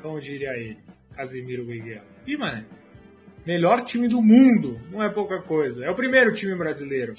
[0.00, 0.78] Como diria ele?
[1.14, 2.02] Casimiro Miguel.
[2.26, 2.64] Ih, mano.
[3.44, 4.80] melhor time do mundo.
[4.90, 5.84] Não é pouca coisa.
[5.84, 7.14] É o primeiro time brasileiro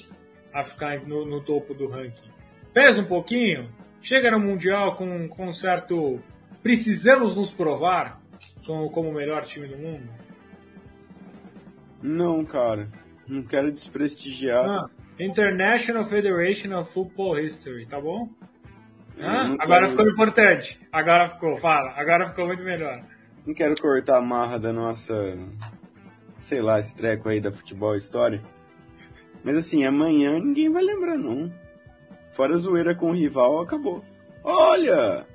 [0.52, 2.30] a ficar no, no topo do ranking.
[2.72, 3.68] Pesa um pouquinho,
[4.00, 6.20] chega no Mundial com, com um certo.
[6.62, 8.20] Precisamos nos provar
[8.66, 10.08] como, como o melhor time do mundo?
[12.02, 12.88] Não, cara.
[13.28, 14.64] Não quero desprestigiar.
[14.64, 18.28] Ah, International Federation of Football History, tá bom?
[19.20, 20.80] Ah, agora ficou importante.
[20.90, 21.92] Agora ficou, fala.
[21.96, 23.02] Agora ficou muito melhor.
[23.46, 25.36] Não quero cortar a marra da nossa,
[26.40, 28.40] sei lá, esse treco aí da futebol história.
[29.44, 31.52] Mas assim, amanhã ninguém vai lembrar, não.
[32.32, 34.04] Fora a zoeira com o rival, acabou.
[34.42, 35.26] Olha!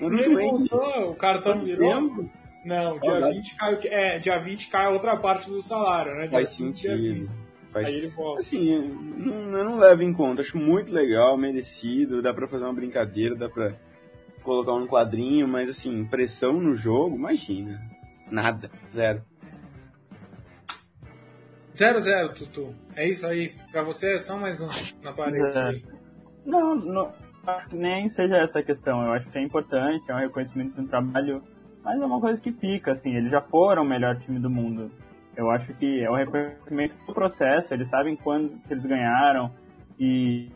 [0.00, 1.94] Ele voltou, o cartão virou.
[1.94, 2.30] Tempo?
[2.66, 6.22] Não, dia 20, cai, é, dia 20 cai outra parte do salário, né?
[6.22, 7.30] Dia Faz sentido.
[7.68, 7.86] Faz...
[7.86, 8.40] Aí ele volta.
[8.40, 10.42] Assim, eu não, eu não levo em conta.
[10.42, 12.20] Acho muito legal, merecido.
[12.20, 13.74] Dá pra fazer uma brincadeira, dá pra
[14.42, 17.80] colocar um quadrinho, mas assim, pressão no jogo, imagina.
[18.28, 18.68] Nada.
[18.90, 19.22] Zero.
[21.76, 22.74] Zero, zero, Tutu.
[22.96, 23.54] É isso aí.
[23.70, 24.68] Pra você é só mais um
[25.02, 25.56] na parede.
[25.56, 25.96] É.
[26.44, 27.14] Não, não,
[27.72, 29.04] nem seja essa a questão.
[29.04, 31.44] Eu acho que é importante, é um reconhecimento do trabalho,
[31.86, 33.14] mas é uma coisa que fica, assim.
[33.14, 34.90] Eles já foram o melhor time do mundo.
[35.36, 39.52] Eu acho que é o reconhecimento do processo, eles sabem quando que eles ganharam.
[39.96, 40.50] E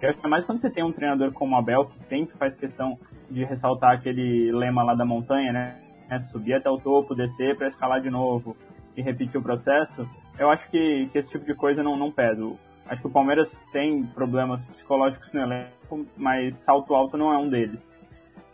[0.00, 2.36] eu acho que é mais quando você tem um treinador como o Abel, que sempre
[2.38, 2.96] faz questão
[3.28, 5.76] de ressaltar aquele lema lá da montanha, né?
[6.08, 8.56] É subir até o topo, descer para escalar de novo
[8.96, 10.08] e repetir o processo.
[10.38, 12.48] Eu acho que, que esse tipo de coisa não, não pesa.
[12.86, 17.48] Acho que o Palmeiras tem problemas psicológicos no elenco, mas salto alto não é um
[17.48, 17.84] deles.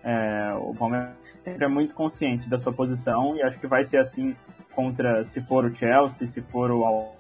[0.03, 3.99] É, o Palmeiras sempre é muito consciente da sua posição e acho que vai ser
[3.99, 4.36] assim
[4.74, 7.16] contra se for o Chelsea, se for o Al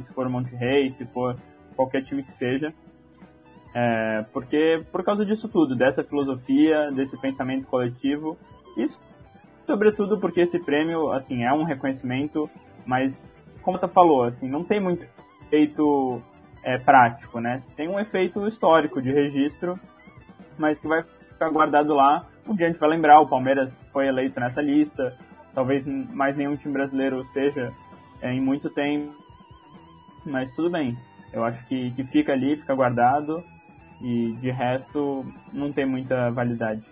[0.00, 1.36] se for o Monterrey, se for
[1.76, 2.72] qualquer time que seja.
[3.74, 8.38] É, porque por causa disso tudo, dessa filosofia, desse pensamento coletivo,
[8.78, 8.98] isso
[9.66, 12.48] sobretudo porque esse prêmio, assim, é um reconhecimento,
[12.86, 13.28] mas
[13.62, 15.06] como você falou, assim, não tem muito
[15.46, 16.22] efeito
[16.62, 17.62] é, prático, né?
[17.76, 19.78] Tem um efeito histórico de registro,
[20.58, 21.04] mas que vai
[21.34, 22.26] ficar guardado lá.
[22.48, 25.16] Um dia a gente vai lembrar, o Palmeiras foi eleito nessa lista,
[25.54, 27.72] talvez mais nenhum time brasileiro seja
[28.20, 29.14] é, em muito tempo,
[30.24, 30.96] mas tudo bem.
[31.32, 33.42] Eu acho que, que fica ali, fica guardado
[34.00, 36.82] e de resto não tem muita validade.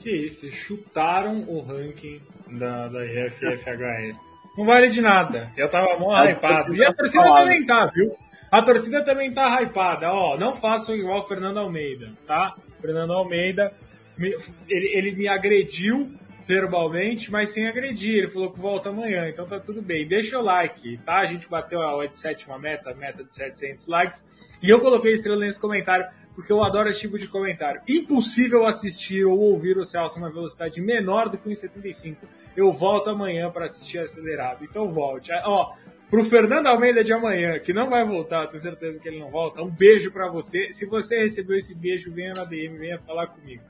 [0.00, 2.20] Que isso, chutaram o ranking
[2.58, 4.18] da, da IFFHS.
[4.56, 5.50] Não vale de nada.
[5.56, 6.74] Eu tava mó hypado.
[6.74, 8.12] E a torcida também tá, viu?
[8.50, 10.12] A torcida também tá hypada.
[10.12, 12.56] Ó, não façam igual o Fernando Almeida, tá?
[12.80, 13.72] Fernando Almeida,
[14.18, 16.12] ele, ele me agrediu
[16.46, 18.18] verbalmente, mas sem agredir.
[18.18, 20.06] Ele falou que volta amanhã, então tá tudo bem.
[20.06, 21.20] Deixa o like, tá?
[21.20, 24.28] A gente bateu a sétima meta, meta de 700 likes.
[24.60, 27.80] E eu coloquei estrela nesse comentário porque eu adoro esse tipo de comentário.
[27.88, 32.16] Impossível assistir ou ouvir o Celso uma velocidade menor do que 1,75.
[32.56, 34.64] Eu volto amanhã para assistir acelerado.
[34.64, 35.30] Então volte.
[35.44, 35.72] Ó,
[36.10, 39.62] pro Fernando Almeida de amanhã, que não vai voltar, tenho certeza que ele não volta.
[39.62, 40.68] Um beijo para você.
[40.70, 43.62] Se você recebeu esse beijo, venha na DM, venha falar comigo.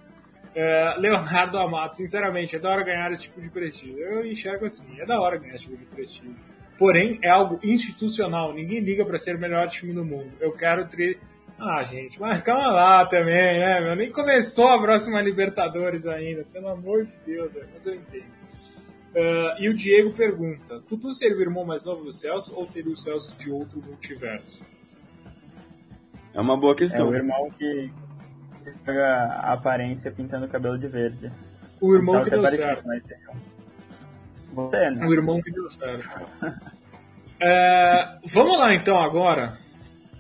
[0.55, 3.99] É, Leonardo Amato, sinceramente, é da hora ganhar esse tipo de prestígio.
[3.99, 6.34] Eu enxergo assim, é da hora ganhar esse tipo de prestígio.
[6.78, 8.55] Porém, é algo institucional.
[8.55, 10.32] Ninguém liga para ser o melhor time do mundo.
[10.41, 11.18] Eu quero ter.
[11.59, 13.95] Ah, gente, mas calma lá também, né, meu?
[13.95, 17.68] Nem começou a próxima Libertadores ainda, pelo amor de Deus, velho.
[17.70, 18.39] Mas eu entendo.
[19.11, 22.93] Uh, e o Diego pergunta: Tutu seria o irmão mais novo do Celso ou seria
[22.93, 24.65] o Celso de outro multiverso?
[26.33, 27.09] É uma boa questão.
[27.09, 27.91] É o irmão que
[28.85, 31.33] pega a aparência pintando o cabelo de verde.
[31.81, 32.85] O irmão que deu certo.
[34.53, 35.07] Você, né?
[35.07, 36.09] O irmão que deu certo.
[37.41, 39.59] é, vamos lá então agora,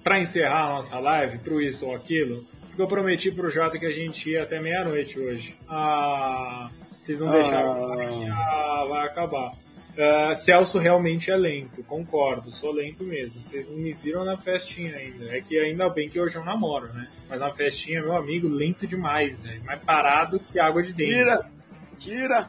[0.02, 3.86] para encerrar a nossa live, pro isso ou aquilo, porque eu prometi pro Jota que
[3.86, 5.56] a gente ia até meia-noite hoje.
[5.68, 6.70] Ah
[7.00, 8.12] vocês não deixaram, ah.
[8.12, 9.52] já vai acabar.
[9.90, 13.42] Uh, Celso realmente é lento, concordo, sou lento mesmo.
[13.42, 15.36] Vocês não me viram na festinha ainda.
[15.36, 17.08] É que ainda bem que hoje eu namoro, né?
[17.28, 19.60] Mas na festinha, meu amigo, lento demais, né?
[19.64, 21.14] Mais parado que água de dentro.
[21.14, 21.50] Tira!
[21.98, 22.48] Tira!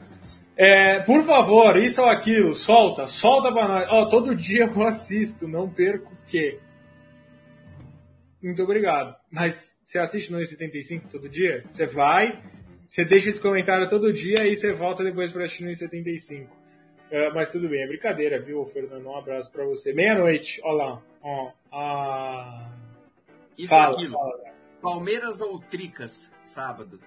[0.55, 3.87] É, por favor, isso ou aquilo, solta, solta pra nós.
[3.89, 6.59] Ó, oh, todo dia eu assisto, não perco o quê?
[8.43, 9.15] Muito obrigado.
[9.31, 11.63] Mas você assiste no 75 todo dia?
[11.69, 12.41] Você vai,
[12.91, 16.53] você deixa esse comentário todo dia e você volta depois para assistir no 75.
[17.09, 19.05] É, mas tudo bem, é brincadeira, viu, Fernando?
[19.05, 19.93] Um abraço para você.
[19.93, 21.01] Meia-noite, olha lá.
[21.21, 22.69] Ó, a...
[23.57, 24.11] Isso fala, aquilo.
[24.11, 24.43] Fala.
[24.81, 26.99] Palmeiras ou Tricas, sábado?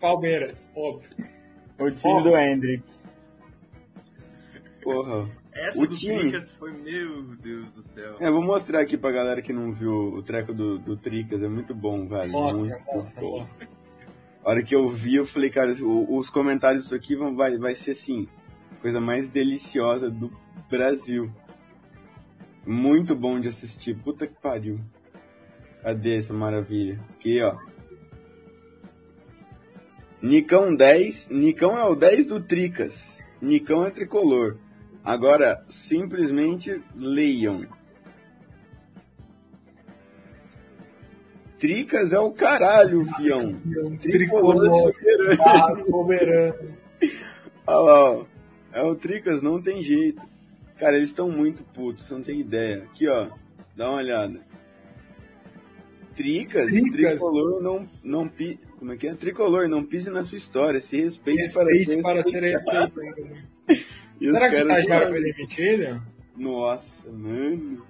[0.00, 1.10] Palmeiras, óbvio.
[1.78, 2.30] O time óbvio.
[2.30, 2.84] do Hendrick.
[4.82, 5.43] Porra.
[5.54, 6.18] Essa o do time...
[6.18, 8.16] Tricas foi, meu Deus do céu.
[8.18, 11.48] É, vou mostrar aqui pra galera que não viu o treco do, do Tricas, é
[11.48, 12.32] muito bom, velho.
[12.32, 13.38] Mostra, muito mostra, bom.
[13.38, 13.68] mostra.
[14.44, 17.74] A hora que eu vi, eu falei, cara, os comentários disso aqui vão, vai, vai
[17.74, 18.28] ser assim,
[18.82, 20.30] coisa mais deliciosa do
[20.68, 21.32] Brasil.
[22.66, 23.94] Muito bom de assistir.
[23.94, 24.80] Puta que pariu.
[25.82, 26.98] Cadê essa maravilha?
[27.10, 27.56] Aqui, ó.
[30.20, 31.28] Nicão 10.
[31.30, 33.22] Nicão é o 10 do Tricas.
[33.40, 34.58] Nicão é tricolor.
[35.04, 37.66] Agora, simplesmente leiam.
[41.58, 43.54] Tricas é o caralho, fião.
[44.00, 45.42] Tricolor tricolor soberano.
[45.46, 46.54] ah.
[47.66, 48.24] Olha lá, ó.
[48.72, 50.22] É o Tricas, não tem jeito.
[50.78, 52.82] Cara, eles estão muito putos, você não tem ideia.
[52.84, 53.28] Aqui, ó.
[53.76, 54.40] Dá uma olhada.
[56.16, 56.90] Tricas, Tricas.
[56.92, 58.58] tricolor não, não pi...
[58.78, 59.14] Como é que é?
[59.14, 60.80] Tricolor, não pise na sua história.
[60.80, 62.92] Se respeite, Respeite para para ser ser respeitado.
[64.20, 66.02] E Será que o estagiário foi demitido?
[66.36, 67.84] Nossa, mano.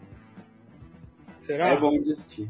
[1.41, 1.71] Será?
[1.71, 2.49] É bom de assistir.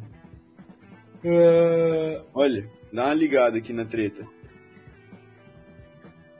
[1.24, 4.26] Ah, Olha, dá uma ligada aqui na treta.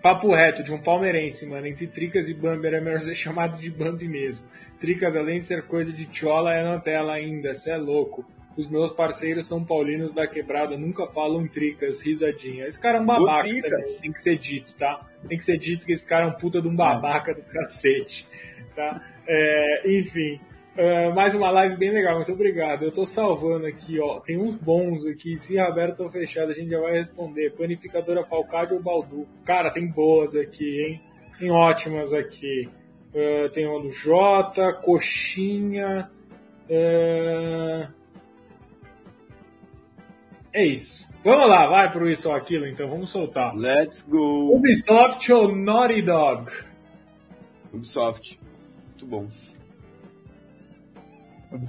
[0.03, 1.67] Papo reto de um palmeirense, mano.
[1.67, 4.47] Entre Tricas e Bambi era melhor ser chamado de Bambi mesmo.
[4.79, 7.55] Tricas, além de ser coisa de tchola, é Nutella ainda.
[7.55, 8.25] Cê é louco.
[8.57, 12.67] Os meus parceiros são paulinos da quebrada, nunca falam Tricas, risadinha.
[12.67, 15.01] Esse cara é um babaca, também, tem que ser dito, tá?
[15.29, 18.29] Tem que ser dito que esse cara é um puta de um babaca do cacete,
[18.77, 19.03] tá?
[19.27, 20.39] É, enfim,
[20.77, 22.85] é, mais uma live bem legal, muito obrigado.
[22.85, 24.19] Eu tô salvando aqui, ó.
[24.19, 25.39] Tem uns bons aqui.
[25.39, 27.51] Se aberto ou fechado, a gente já vai responder.
[27.51, 29.29] Panificadora Falcade ou Balduco?
[29.45, 31.01] Cara, tem boas aqui, hein?
[31.39, 32.69] Tem ótimas aqui.
[33.15, 36.11] É, tem uma do Jota, Coxinha.
[36.69, 37.87] É...
[40.55, 41.07] é isso.
[41.23, 43.55] Vamos lá, vai pro isso ou aquilo então, vamos soltar.
[43.57, 44.55] Let's go!
[44.57, 46.51] Ubisoft ou Naughty Dog?
[47.73, 48.39] Ubisoft.
[48.91, 49.27] Muito bom.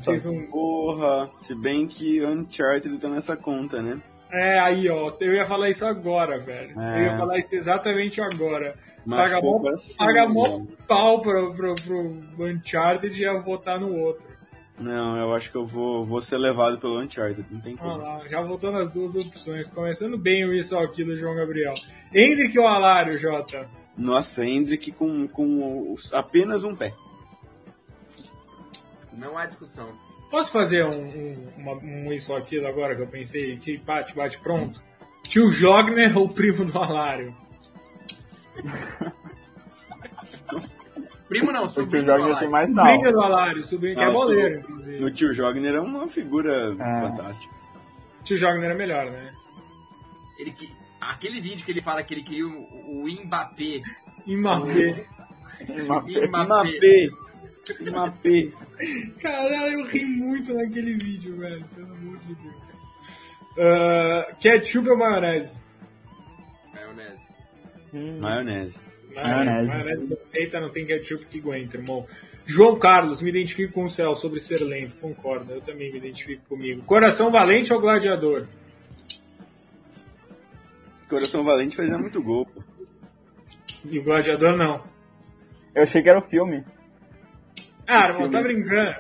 [0.04, 4.02] Vocês não- Porra, se bem que Uncharted tá nessa conta, né?
[4.32, 6.80] É, aí, ó, eu ia falar isso agora, velho.
[6.82, 7.00] É.
[7.00, 8.76] Eu ia falar isso exatamente agora.
[9.06, 10.68] Mas Paga mó, coração, paga mó mano.
[10.88, 14.26] pau pro, pro, pro Uncharted e ia votar no outro.
[14.78, 17.98] Não, eu acho que eu vou, vou ser levado pelo Uncharted, não tem Olha como.
[18.04, 19.72] lá, já votou nas duas opções.
[19.72, 21.74] Começando bem o isso ou aquilo, João Gabriel.
[22.14, 23.70] Hendrick ou Alário, Jota?
[23.98, 26.94] Nossa, Hendrick com, com os- apenas um pé.
[29.14, 29.88] Não há discussão.
[30.30, 33.56] Posso fazer um, um, uma- um isso ou aquilo agora que eu pensei?
[33.56, 34.84] Que bate, bate, pronto.
[35.24, 37.34] Tio Jogner ou primo do Alário?
[41.28, 42.52] Primo não, o sobrinho do Alário.
[42.52, 46.76] mais Sobrinho do Alário, sobrinho, que é Nossa, boleiro, O tio Jogner é uma figura
[46.80, 47.00] É.
[47.02, 47.54] fantástica.
[48.24, 49.34] Tio Jogner é melhor, né?
[50.40, 50.72] Ele que-
[51.02, 53.82] aquele vídeo que ele fala que ele queria o, o Mbappé.
[54.28, 55.06] Mbappé.
[55.88, 57.12] Mapê!
[57.92, 58.54] Mapê!
[59.22, 61.66] Caralho, eu ri muito naquele vídeo, velho.
[61.74, 62.56] Pelo amor de Deus.
[63.58, 65.60] Ah, ketchup ou maionese?
[66.74, 67.28] Maionese.
[67.94, 68.80] Hum, Maionese.
[69.16, 69.68] Maionese.
[69.68, 70.18] Maionese.
[70.34, 72.06] Eita, não tem ketchup que aguenta, irmão.
[72.46, 74.96] João Carlos, me identifico com o céu sobre ser lento.
[74.98, 76.84] Concordo, eu também me identifico comigo.
[76.84, 78.46] Coração valente ou gladiador?
[81.08, 82.64] Coração Valente fazia muito gol, pô.
[83.86, 84.84] E o gladiador não.
[85.74, 86.64] Eu achei que era o filme.
[87.88, 88.96] Ah, irmão, você tá brincando.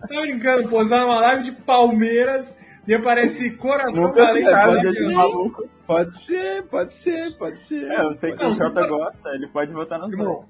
[0.00, 5.12] Tá brincando, posar numa live de Palmeiras e aparece coração Nunca valente.
[5.14, 5.68] maluco.
[5.86, 7.90] Pode ser, pode ser, pode ser.
[7.90, 8.54] É, eu sei que o.
[8.54, 10.12] Jota gosta, ele pode votar dois.
[10.12, 10.44] Irmão,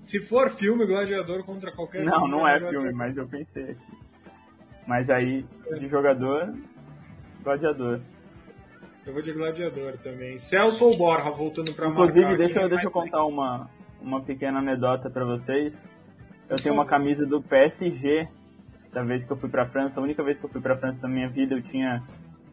[0.00, 2.82] se for filme, gladiador contra qualquer Não, filme, não é gladiador.
[2.82, 3.96] filme, mas eu pensei aqui.
[4.86, 5.44] Mas aí,
[5.78, 6.54] de jogador,
[7.42, 8.00] gladiador.
[9.06, 10.36] Eu vou de gladiador também.
[10.36, 12.38] Celso ou Borja, voltando pra Inclusive, marcar.
[12.38, 13.68] deixa, eu- é deixa eu contar uma,
[14.00, 15.76] uma pequena anedota pra vocês.
[16.48, 18.28] Eu tenho uma camisa do PSG,
[18.96, 20.00] da vez que eu fui pra França.
[20.00, 22.02] A única vez que eu fui pra França na minha vida, eu tinha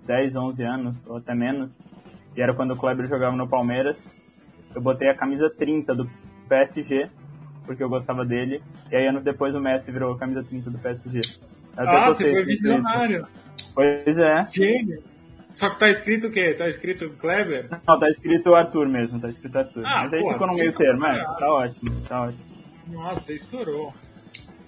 [0.06, 1.72] 10, 11 anos, ou até menos.
[2.36, 3.98] E era quando o Kleber jogava no Palmeiras.
[4.76, 6.10] Eu botei a camisa 30 do
[6.50, 7.10] PSG,
[7.66, 8.62] porque eu gostava dele.
[8.92, 11.22] E aí, anos depois, o Messi virou a camisa 30 do PSG.
[11.78, 13.26] Até Ah, você foi visionário.
[13.74, 14.46] Pois é.
[14.52, 15.02] Gênio.
[15.54, 16.54] Só que tá escrito o quê?
[16.56, 17.70] Tá escrito Kleber?
[17.88, 19.86] Não, tá escrito Arthur mesmo, tá escrito Arthur.
[19.86, 21.24] Ah, Mas aí pô, ficou no sim, meio termo, é.
[21.24, 22.44] Tá ótimo, tá ótimo.
[22.90, 23.94] Nossa, estourou.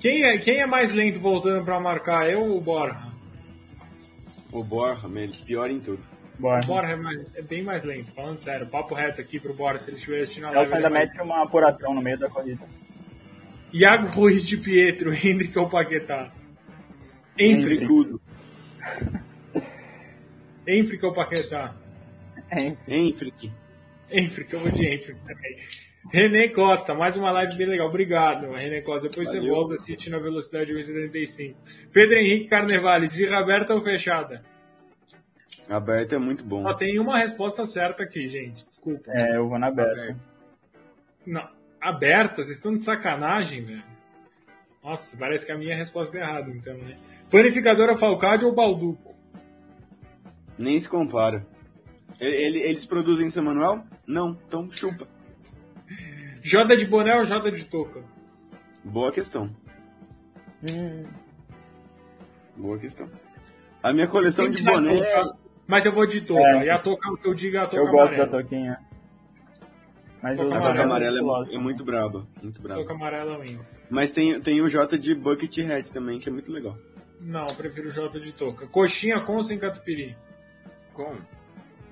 [0.06, 2.30] Quem é, quem é mais lento voltando pra marcar?
[2.30, 3.12] Eu ou o Borja?
[4.52, 6.04] O Borja, meu, pior em tudo.
[6.38, 6.64] Bora.
[6.64, 8.68] O Borja é, mais- é bem mais lento, falando sério.
[8.68, 10.76] Papo reto aqui pro Borja, se ele estiver assistindo a Nelson live.
[10.76, 12.64] ainda ele vai- mete uma apuração no meio da corrida.
[13.74, 16.32] Iago Ruiz de Pietro, Hendrick ou Paquetá?
[17.40, 17.74] Enfric.
[17.74, 18.22] Entre tudo.
[20.68, 21.74] Enfric ou Paquetá?
[23.16, 23.52] Frick?
[24.12, 25.58] Enfric, eu vou de Enfric também.
[26.12, 27.88] René Costa, mais uma live bem legal.
[27.88, 29.10] Obrigado, René Costa.
[29.10, 29.56] Depois você Valeu.
[29.56, 31.56] volta assistir na velocidade 1,75.
[31.92, 34.44] Pedro Henrique Carnevales, Girra aberta ou fechada?
[35.68, 36.62] Aberto é muito bom.
[36.62, 38.66] Só tem uma resposta certa aqui, gente.
[38.66, 39.12] Desculpa.
[39.12, 39.92] É, eu vou na aberta.
[39.94, 40.20] Aberto.
[41.26, 41.50] Não,
[41.82, 42.36] aberta?
[42.44, 43.84] Vocês estão de sacanagem, velho?
[44.84, 46.96] Nossa, parece que a minha resposta é errada, então, né?
[47.32, 49.16] Panificadora Falcade ou Balduco?
[50.58, 51.46] Nem se compara.
[52.20, 53.84] Ele- ele- eles produzem São Manuel?
[54.06, 55.08] Não, então chupa.
[56.48, 58.04] Jota de boné ou Jota de touca?
[58.84, 59.50] Boa questão.
[60.64, 61.06] Hum,
[62.56, 63.10] Boa questão.
[63.82, 64.96] A minha coleção de boné.
[65.04, 66.48] touca, Mas eu vou de touca.
[66.60, 66.66] É.
[66.66, 68.26] E a touca, o que eu digo é a touca eu gosto amarela.
[68.28, 68.80] da toquinha.
[70.22, 71.56] Mas Touca A amarelos amarela é, gosto.
[71.56, 72.28] é muito braba.
[72.44, 72.80] Muito braba.
[72.80, 73.82] Touca amarela wins.
[73.90, 76.78] Mas tem, tem o J de Bucket Hat também, que é muito legal.
[77.22, 78.68] Não, eu prefiro Jota de touca.
[78.68, 80.16] Coxinha com ou sem catupiry?
[80.94, 81.16] Com.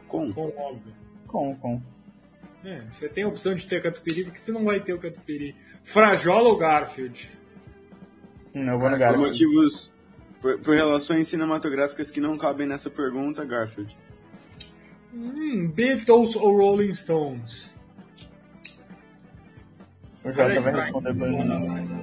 [0.07, 0.31] Com.
[0.31, 0.93] Com, óbvio.
[1.27, 1.81] Com, com.
[2.63, 5.55] É, você tem a opção de ter catupiry, porque você não vai ter o catupiry.
[5.83, 7.29] Frajola ou Garfield?
[8.55, 9.27] Hum, eu vou no Por Garfield.
[9.27, 9.91] motivos.
[10.41, 13.95] Por, por relações cinematográficas que não cabem nessa pergunta, Garfield.
[15.13, 17.73] Hum, Beatles ou Rolling Stones?
[20.23, 21.93] O Jota vai responder mim.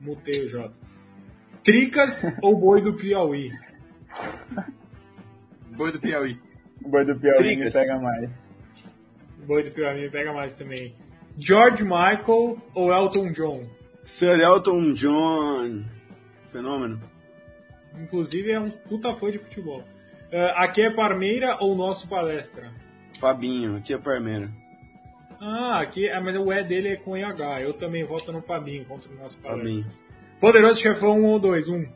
[0.00, 0.74] Mutei o Jota.
[1.64, 3.50] Tricas ou boi do Piauí?
[5.76, 6.38] Boi do Piauí.
[6.84, 7.72] O boi do Piauí me Tricas.
[7.72, 8.30] pega mais.
[9.46, 10.94] Boi do Piauí me pega mais também.
[11.38, 13.64] George Michael ou Elton John?
[14.04, 15.84] Sir Elton John.
[16.50, 17.00] Fenômeno.
[18.00, 19.84] Inclusive é um puta fã de futebol.
[20.32, 22.70] Ah, aqui é Parmeira ou nosso palestra?
[23.18, 24.50] Fabinho, aqui é Parmeira.
[25.40, 27.60] Ah, aqui é, mas o E dele é com EH.
[27.62, 29.68] Eu também voto no Fabinho contra o nosso palestra.
[29.68, 29.86] Fabinho.
[30.40, 31.68] Poderoso Chefão 1 ou 2?
[31.68, 31.86] 1.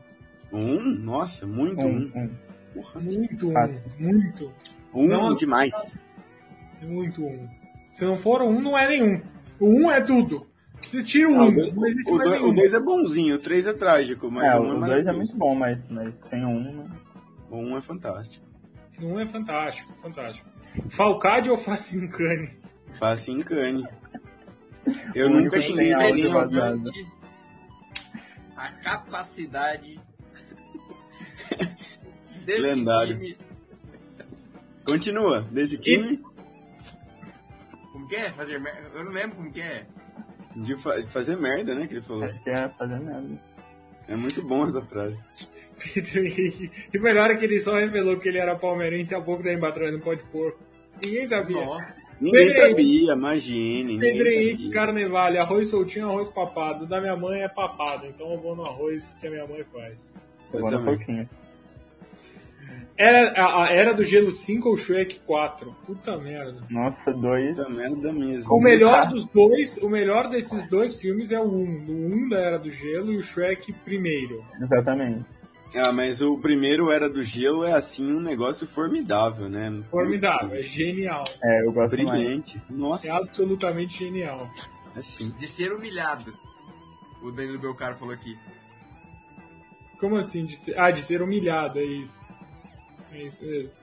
[0.53, 0.81] Um?
[0.81, 2.31] Nossa, muito Um, um.
[2.77, 3.01] um.
[3.01, 3.53] Muito um.
[3.53, 3.83] Fácil.
[3.99, 4.53] Muito.
[4.95, 5.35] Um Não.
[5.35, 5.73] demais.
[6.83, 7.49] Muito um.
[7.93, 9.21] Se não for um, não é nenhum.
[9.59, 10.41] O um é tudo.
[10.83, 12.53] Se tira o Ah, um, o dois- não existe o mais dois- nenhum.
[12.53, 15.13] o 2 é bonzinho, o 3 é trágico, mas É, o 1 é dois é
[15.13, 16.61] muito bom, mas, mas tem um.
[16.85, 16.91] né?
[17.51, 18.45] O 1 é fantástico.
[19.01, 20.49] Um é fantástico, fantástico.
[20.91, 22.51] Falcade ou Facincane?
[22.93, 23.85] Faça em cane.
[25.15, 25.93] Eu O nunca xinguei.
[25.93, 27.07] Impressionante
[28.57, 29.99] a capacidade
[32.45, 33.19] desse Lendário.
[33.21, 33.37] time.
[34.87, 36.21] Continua, desse time,
[37.93, 38.25] Como que é?
[38.31, 38.91] Fazer merda?
[38.95, 39.87] Eu não lembro como que é.
[40.57, 42.25] de fa- fazer merda, né, que ele falou.
[42.25, 43.41] Acho que é fazer merda.
[44.09, 45.19] É muito bom essa frase.
[45.95, 46.71] Pedro Henrique.
[46.93, 49.93] E melhor é que ele só revelou que ele era palmeirense há pouco tempo atrás
[49.93, 50.59] no Pode Porco.
[51.03, 51.65] Ninguém sabia.
[51.65, 51.95] Nossa.
[52.21, 54.71] Ninguém Pedro sabia, imagine, Pedro Henrique.
[54.71, 56.87] Carnevale, arroz soltinho, arroz papado.
[56.87, 60.15] Da minha mãe é papado, então eu vou no arroz que a minha mãe faz.
[60.53, 61.29] Eu Eu vou no.
[62.97, 65.73] Era, a, a Era do Gelo 5 ou Shrek 4?
[65.87, 66.61] Puta merda.
[66.71, 67.57] Nossa, dois.
[67.57, 68.55] Puta merda mesmo.
[68.55, 71.87] O melhor dos dois, o melhor desses dois filmes é o 1.
[71.89, 74.45] O 1 da Era do Gelo e o Shrek primeiro.
[74.63, 75.25] Exatamente.
[75.77, 79.83] Ah, mas o primeiro Era do Gelo é assim um negócio formidável, né?
[79.91, 81.25] Formidável, é genial.
[81.43, 82.11] É, eu gosto mais.
[82.21, 82.63] Brilhante.
[82.71, 84.49] Nossa, É absolutamente genial.
[84.95, 85.31] assim.
[85.37, 86.33] De ser humilhado.
[87.21, 88.37] O Danilo Belcaro falou aqui.
[89.99, 90.45] Como assim?
[90.45, 92.21] De ser, ah, de ser humilhado, é isso.
[93.15, 93.75] É isso mesmo.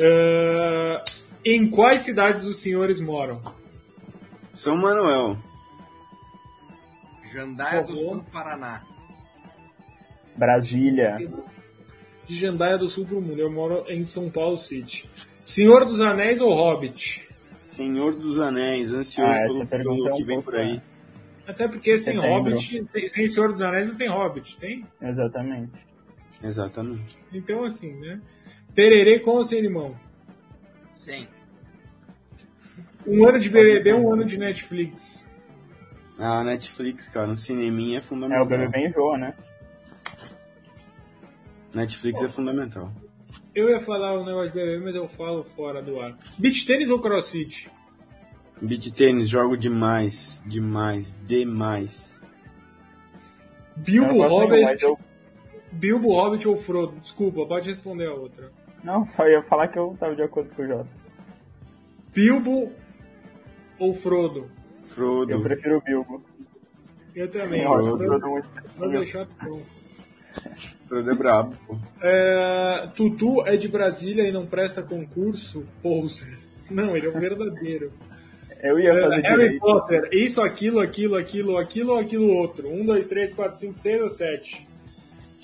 [0.00, 1.04] Ah,
[1.44, 3.40] em quais cidades os senhores moram?
[4.54, 5.36] São Manuel.
[7.32, 8.24] Jandaia do Por Sul.
[8.32, 8.82] Paraná.
[10.36, 11.16] Brasília.
[12.26, 13.38] De Jandaia do Sul pro mundo.
[13.38, 15.08] Eu moro em São Paulo City.
[15.44, 17.28] Senhor dos Anéis ou Hobbit?
[17.68, 20.58] Senhor dos Anéis, ansioso Ah, essa pelo, pergunta pelo é um que vem pouco, por
[20.60, 20.74] aí.
[20.74, 20.82] né?
[21.46, 22.30] Até porque sem Setembro.
[22.52, 24.86] Hobbit, sem- sem Senhor dos Anéis não tem Hobbit, tem?
[25.02, 25.72] Exatamente.
[26.42, 27.16] Exatamente.
[27.32, 28.20] Então assim, né?
[28.74, 29.94] Tererê com ou sem limão?
[30.94, 31.26] Sim.
[33.06, 35.30] Um ano de BBB, um ano de Netflix.
[36.18, 38.44] A Netflix, cara, um cineminha é É, fundamental.
[38.44, 39.34] o BBB enjoa, né?
[41.74, 42.90] Netflix é fundamental.
[43.54, 46.16] Eu ia falar o negócio de BBB, mas eu falo fora do ar.
[46.38, 47.70] Beach tênis ou crossfit?
[48.62, 52.14] Beat tênis, jogo demais, demais, demais.
[53.76, 54.98] Bilbo Hobbit, eu...
[55.72, 56.96] Bilbo Hobbit ou Frodo?
[57.00, 58.50] Desculpa, pode responder a outra.
[58.84, 60.88] Não, só ia falar que eu tava de acordo com o Jota.
[62.12, 62.70] Bilbo
[63.78, 64.48] ou Frodo?
[64.86, 65.32] Frodo.
[65.32, 66.22] Eu prefiro o Bilbo.
[67.14, 67.62] Eu também.
[67.62, 67.98] Frodo,
[68.76, 69.62] Frodo é chato, não.
[70.86, 71.78] Frodo é brabo, pô.
[72.02, 75.66] É, Tutu é de Brasília e não presta concurso?
[75.82, 76.38] Poser.
[76.70, 77.92] Não, ele é o verdadeiro.
[78.62, 79.60] Eu ia fazer É, Harry direito.
[79.60, 82.68] Potter, isso, aquilo, aquilo, aquilo, aquilo ou aquilo outro?
[82.68, 84.66] Um, dois, três, quatro, cinco, seis ou sete?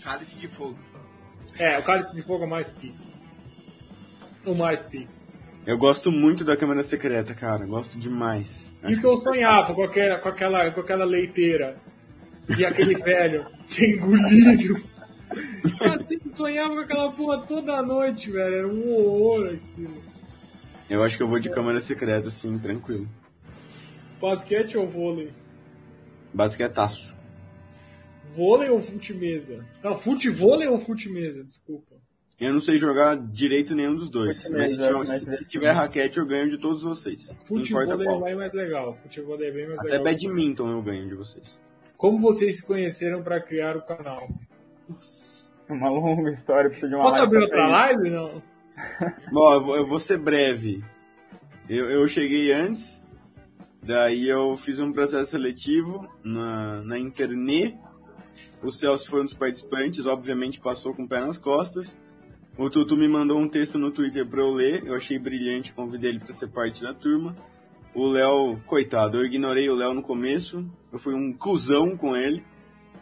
[0.03, 0.79] Cálice de fogo.
[1.59, 3.10] É, o cálice de fogo é o mais pico.
[4.45, 5.13] O mais pico.
[5.67, 7.67] Eu gosto muito da Câmara Secreta, cara.
[7.67, 8.73] Gosto demais.
[8.89, 11.77] E que eu sonhava com aquela, com aquela, com aquela leiteira
[12.59, 14.83] e aquele velho que engolido
[15.81, 18.55] Eu sempre sonhava com aquela porra toda noite, velho.
[18.55, 20.03] Era um horror aquilo.
[20.89, 23.09] Eu acho que eu vou de câmera secreta, assim, tranquilo.
[24.21, 25.31] Basquete ou vôlei?
[26.35, 27.15] Basquetaço.
[28.35, 29.65] Vôlei ou fute-mesa?
[29.83, 31.45] Não, fute-vôlei ou fute-mesa?
[31.45, 32.00] Desculpa.
[32.41, 34.29] Eu não sei jogar direito nenhum dos dois.
[34.29, 37.31] Mas se, mesa, tiver, mas se- é se tiver raquete, eu ganho de todos vocês.
[37.45, 38.21] Futebol é qual.
[38.23, 38.97] bem mais legal.
[39.03, 40.05] Futebol é bem mais Até legal.
[40.05, 41.61] badminton eu ganho de vocês.
[41.99, 44.27] Como vocês se conheceram pra criar o canal?
[45.69, 48.11] Uma longa história, precisa de uma Posso live abrir outra live?
[48.11, 48.43] Não.
[49.31, 50.83] Bom, eu vou, eu vou ser breve.
[51.69, 53.03] Eu, eu cheguei antes,
[53.83, 57.79] daí eu fiz um processo seletivo na, na internet.
[58.63, 61.97] O Celso foi um dos participantes, obviamente passou com o pé nas costas.
[62.57, 66.11] O Tutu me mandou um texto no Twitter pra eu ler, eu achei brilhante, convidei
[66.11, 67.35] ele pra ser parte da turma.
[67.95, 72.45] O Léo, coitado, eu ignorei o Léo no começo, eu fui um cuzão com ele,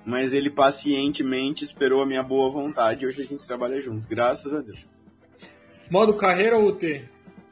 [0.07, 4.55] mas ele pacientemente esperou a minha boa vontade e hoje a gente trabalha junto, graças
[4.55, 4.79] a Deus.
[5.91, 7.09] Modo carreira ou UT?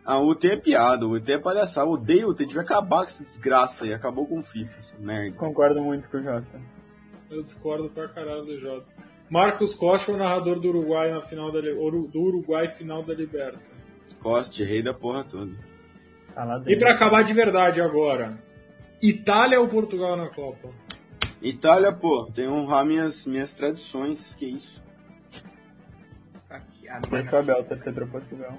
[0.06, 1.88] A UT é piada, o UT é palhaçada.
[1.88, 3.92] Eu odeio o UT, devia acabar com essa desgraça aí.
[3.92, 5.36] Acabou com o FIFA, essa merda.
[5.36, 6.60] Concordo muito com o Jota.
[7.28, 8.86] Eu discordo pra caralho do Jota.
[9.28, 13.60] Marcos Costa, o narrador do Uruguai na final da do Uruguai final da Liberta.
[14.20, 15.52] Coste, rei da porra toda.
[16.34, 18.38] Tá lá E pra acabar de verdade agora,
[19.02, 20.70] Itália ou Portugal na Copa?
[21.42, 24.82] Itália, pô, tem que honrar minhas, minhas tradições, que isso.
[26.48, 28.58] Aqui, Deixa o Abel torcer pra Portugal.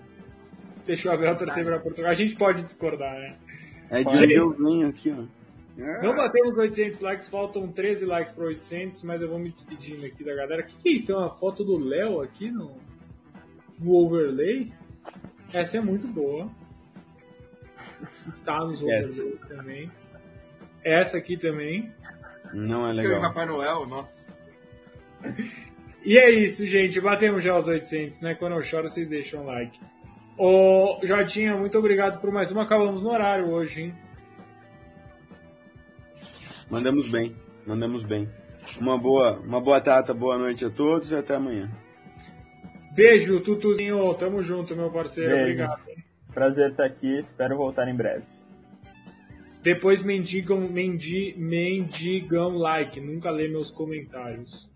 [0.86, 2.12] Deixa o Abel torcer pra Portugal.
[2.12, 3.36] A gente pode discordar, né?
[3.90, 5.24] É de eu venho aqui, ó.
[5.78, 10.04] Não batemos com 800 likes, faltam 13 likes para 800, mas eu vou me despedindo
[10.06, 10.64] aqui da galera.
[10.64, 11.08] O que, que é isso?
[11.08, 12.76] Tem uma foto do Léo aqui no,
[13.78, 14.74] no overlay?
[15.54, 16.50] Essa é muito boa.
[18.28, 19.90] Está nos overlays também.
[20.84, 21.92] Essa aqui também.
[22.54, 23.22] Não é legal.
[23.22, 24.28] Papai Noel, nossa.
[26.04, 27.00] E é isso, gente.
[27.00, 28.34] Batemos já os 800, né?
[28.34, 29.80] Quando eu choro, vocês deixam um like.
[30.38, 32.64] Ô, Jotinha, muito obrigado por mais uma.
[32.64, 34.07] Acabamos no horário hoje, hein?
[36.70, 37.34] Mandamos bem,
[37.66, 38.30] mandamos bem.
[38.80, 41.72] Uma boa, uma boa data, boa noite a todos e até amanhã.
[42.94, 44.14] Beijo, Tutuzinho.
[44.16, 45.32] Tamo junto, meu parceiro.
[45.32, 45.64] Beijo.
[45.64, 45.82] Obrigado.
[46.34, 48.24] Prazer estar aqui, espero voltar em breve.
[49.64, 53.00] Depois mendigam, mendi, mendigam like.
[53.00, 54.72] Nunca lê meus comentários.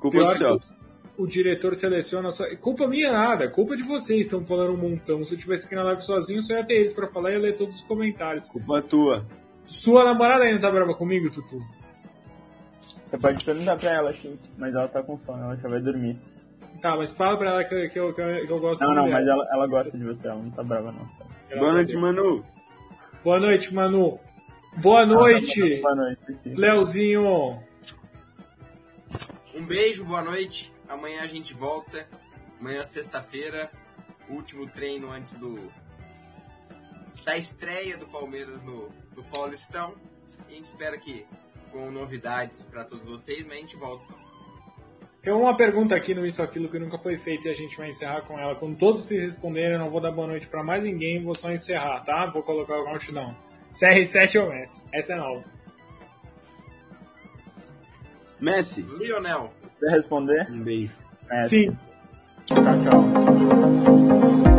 [0.00, 0.76] Culpa Pior do Celso.
[1.18, 2.44] O diretor seleciona só.
[2.56, 4.26] Culpa minha nada, culpa de vocês.
[4.26, 5.24] Estão falando um montão.
[5.24, 7.40] Se eu tivesse aqui na live sozinho, só ia ter eles pra falar e ia
[7.40, 8.48] ler todos os comentários.
[8.48, 9.26] Culpa tua.
[9.66, 11.60] Sua namorada ainda tá brava comigo, Tutu?
[13.10, 16.18] Você pode perguntar pra ela aqui, mas ela tá com sono, ela já vai dormir.
[16.82, 18.94] Tá, mas fala pra ela que, eu- que eu, que eu, que eu gosto Não,
[18.94, 19.16] não, dela.
[19.18, 21.06] mas ela, ela gosta de você, ela não tá brava não.
[21.48, 21.96] Graças Boa noite.
[21.96, 22.44] Manu.
[23.24, 24.20] Boa noite, Manu.
[24.76, 26.38] Boa noite, Boa noite.
[26.44, 27.58] Leozinho.
[29.54, 30.72] Um beijo, boa noite.
[30.88, 32.06] Amanhã a gente volta.
[32.60, 33.70] Amanhã, sexta-feira,
[34.28, 35.58] último treino antes do
[37.26, 39.94] da estreia do Palmeiras no, no Paulistão.
[40.48, 41.26] E a gente espera que
[41.72, 44.14] com novidades para todos vocês, mas a gente volta.
[45.20, 47.88] Tem uma pergunta aqui no Isso Aquilo que nunca foi feita e a gente vai
[47.88, 48.54] encerrar com ela.
[48.54, 51.50] Quando todos vocês responderem, eu não vou dar boa noite pra mais ninguém, vou só
[51.50, 52.26] encerrar, tá?
[52.26, 53.34] Vou colocar o countdown.
[53.72, 54.84] CR7 ou Messi?
[54.92, 55.44] Essa é nova.
[58.40, 60.46] Messi, Lionel, Quer responder?
[60.48, 60.92] um beijo.
[61.28, 61.76] É, Sim.
[62.46, 64.55] Tchau, tchau.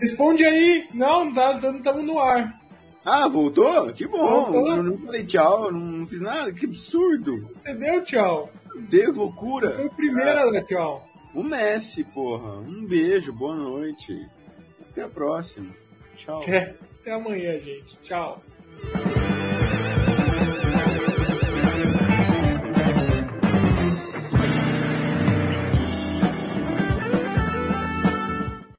[0.00, 0.86] Responde aí.
[0.92, 2.60] Não, tá, não estamos no ar.
[3.04, 3.92] Ah, voltou?
[3.92, 4.50] Que bom!
[4.50, 4.76] Voltou.
[4.76, 7.50] Eu não falei tchau, não, não fiz nada, que absurdo!
[7.60, 8.50] Entendeu, tchau?
[8.88, 9.70] Deus, loucura!
[9.72, 11.06] Foi o primeiro a dar tchau.
[11.34, 12.58] O Messi, porra.
[12.60, 14.26] Um beijo, boa noite.
[14.90, 15.70] Até a próxima.
[16.16, 16.42] Tchau.
[16.42, 17.98] Até amanhã, gente.
[18.02, 18.42] Tchau.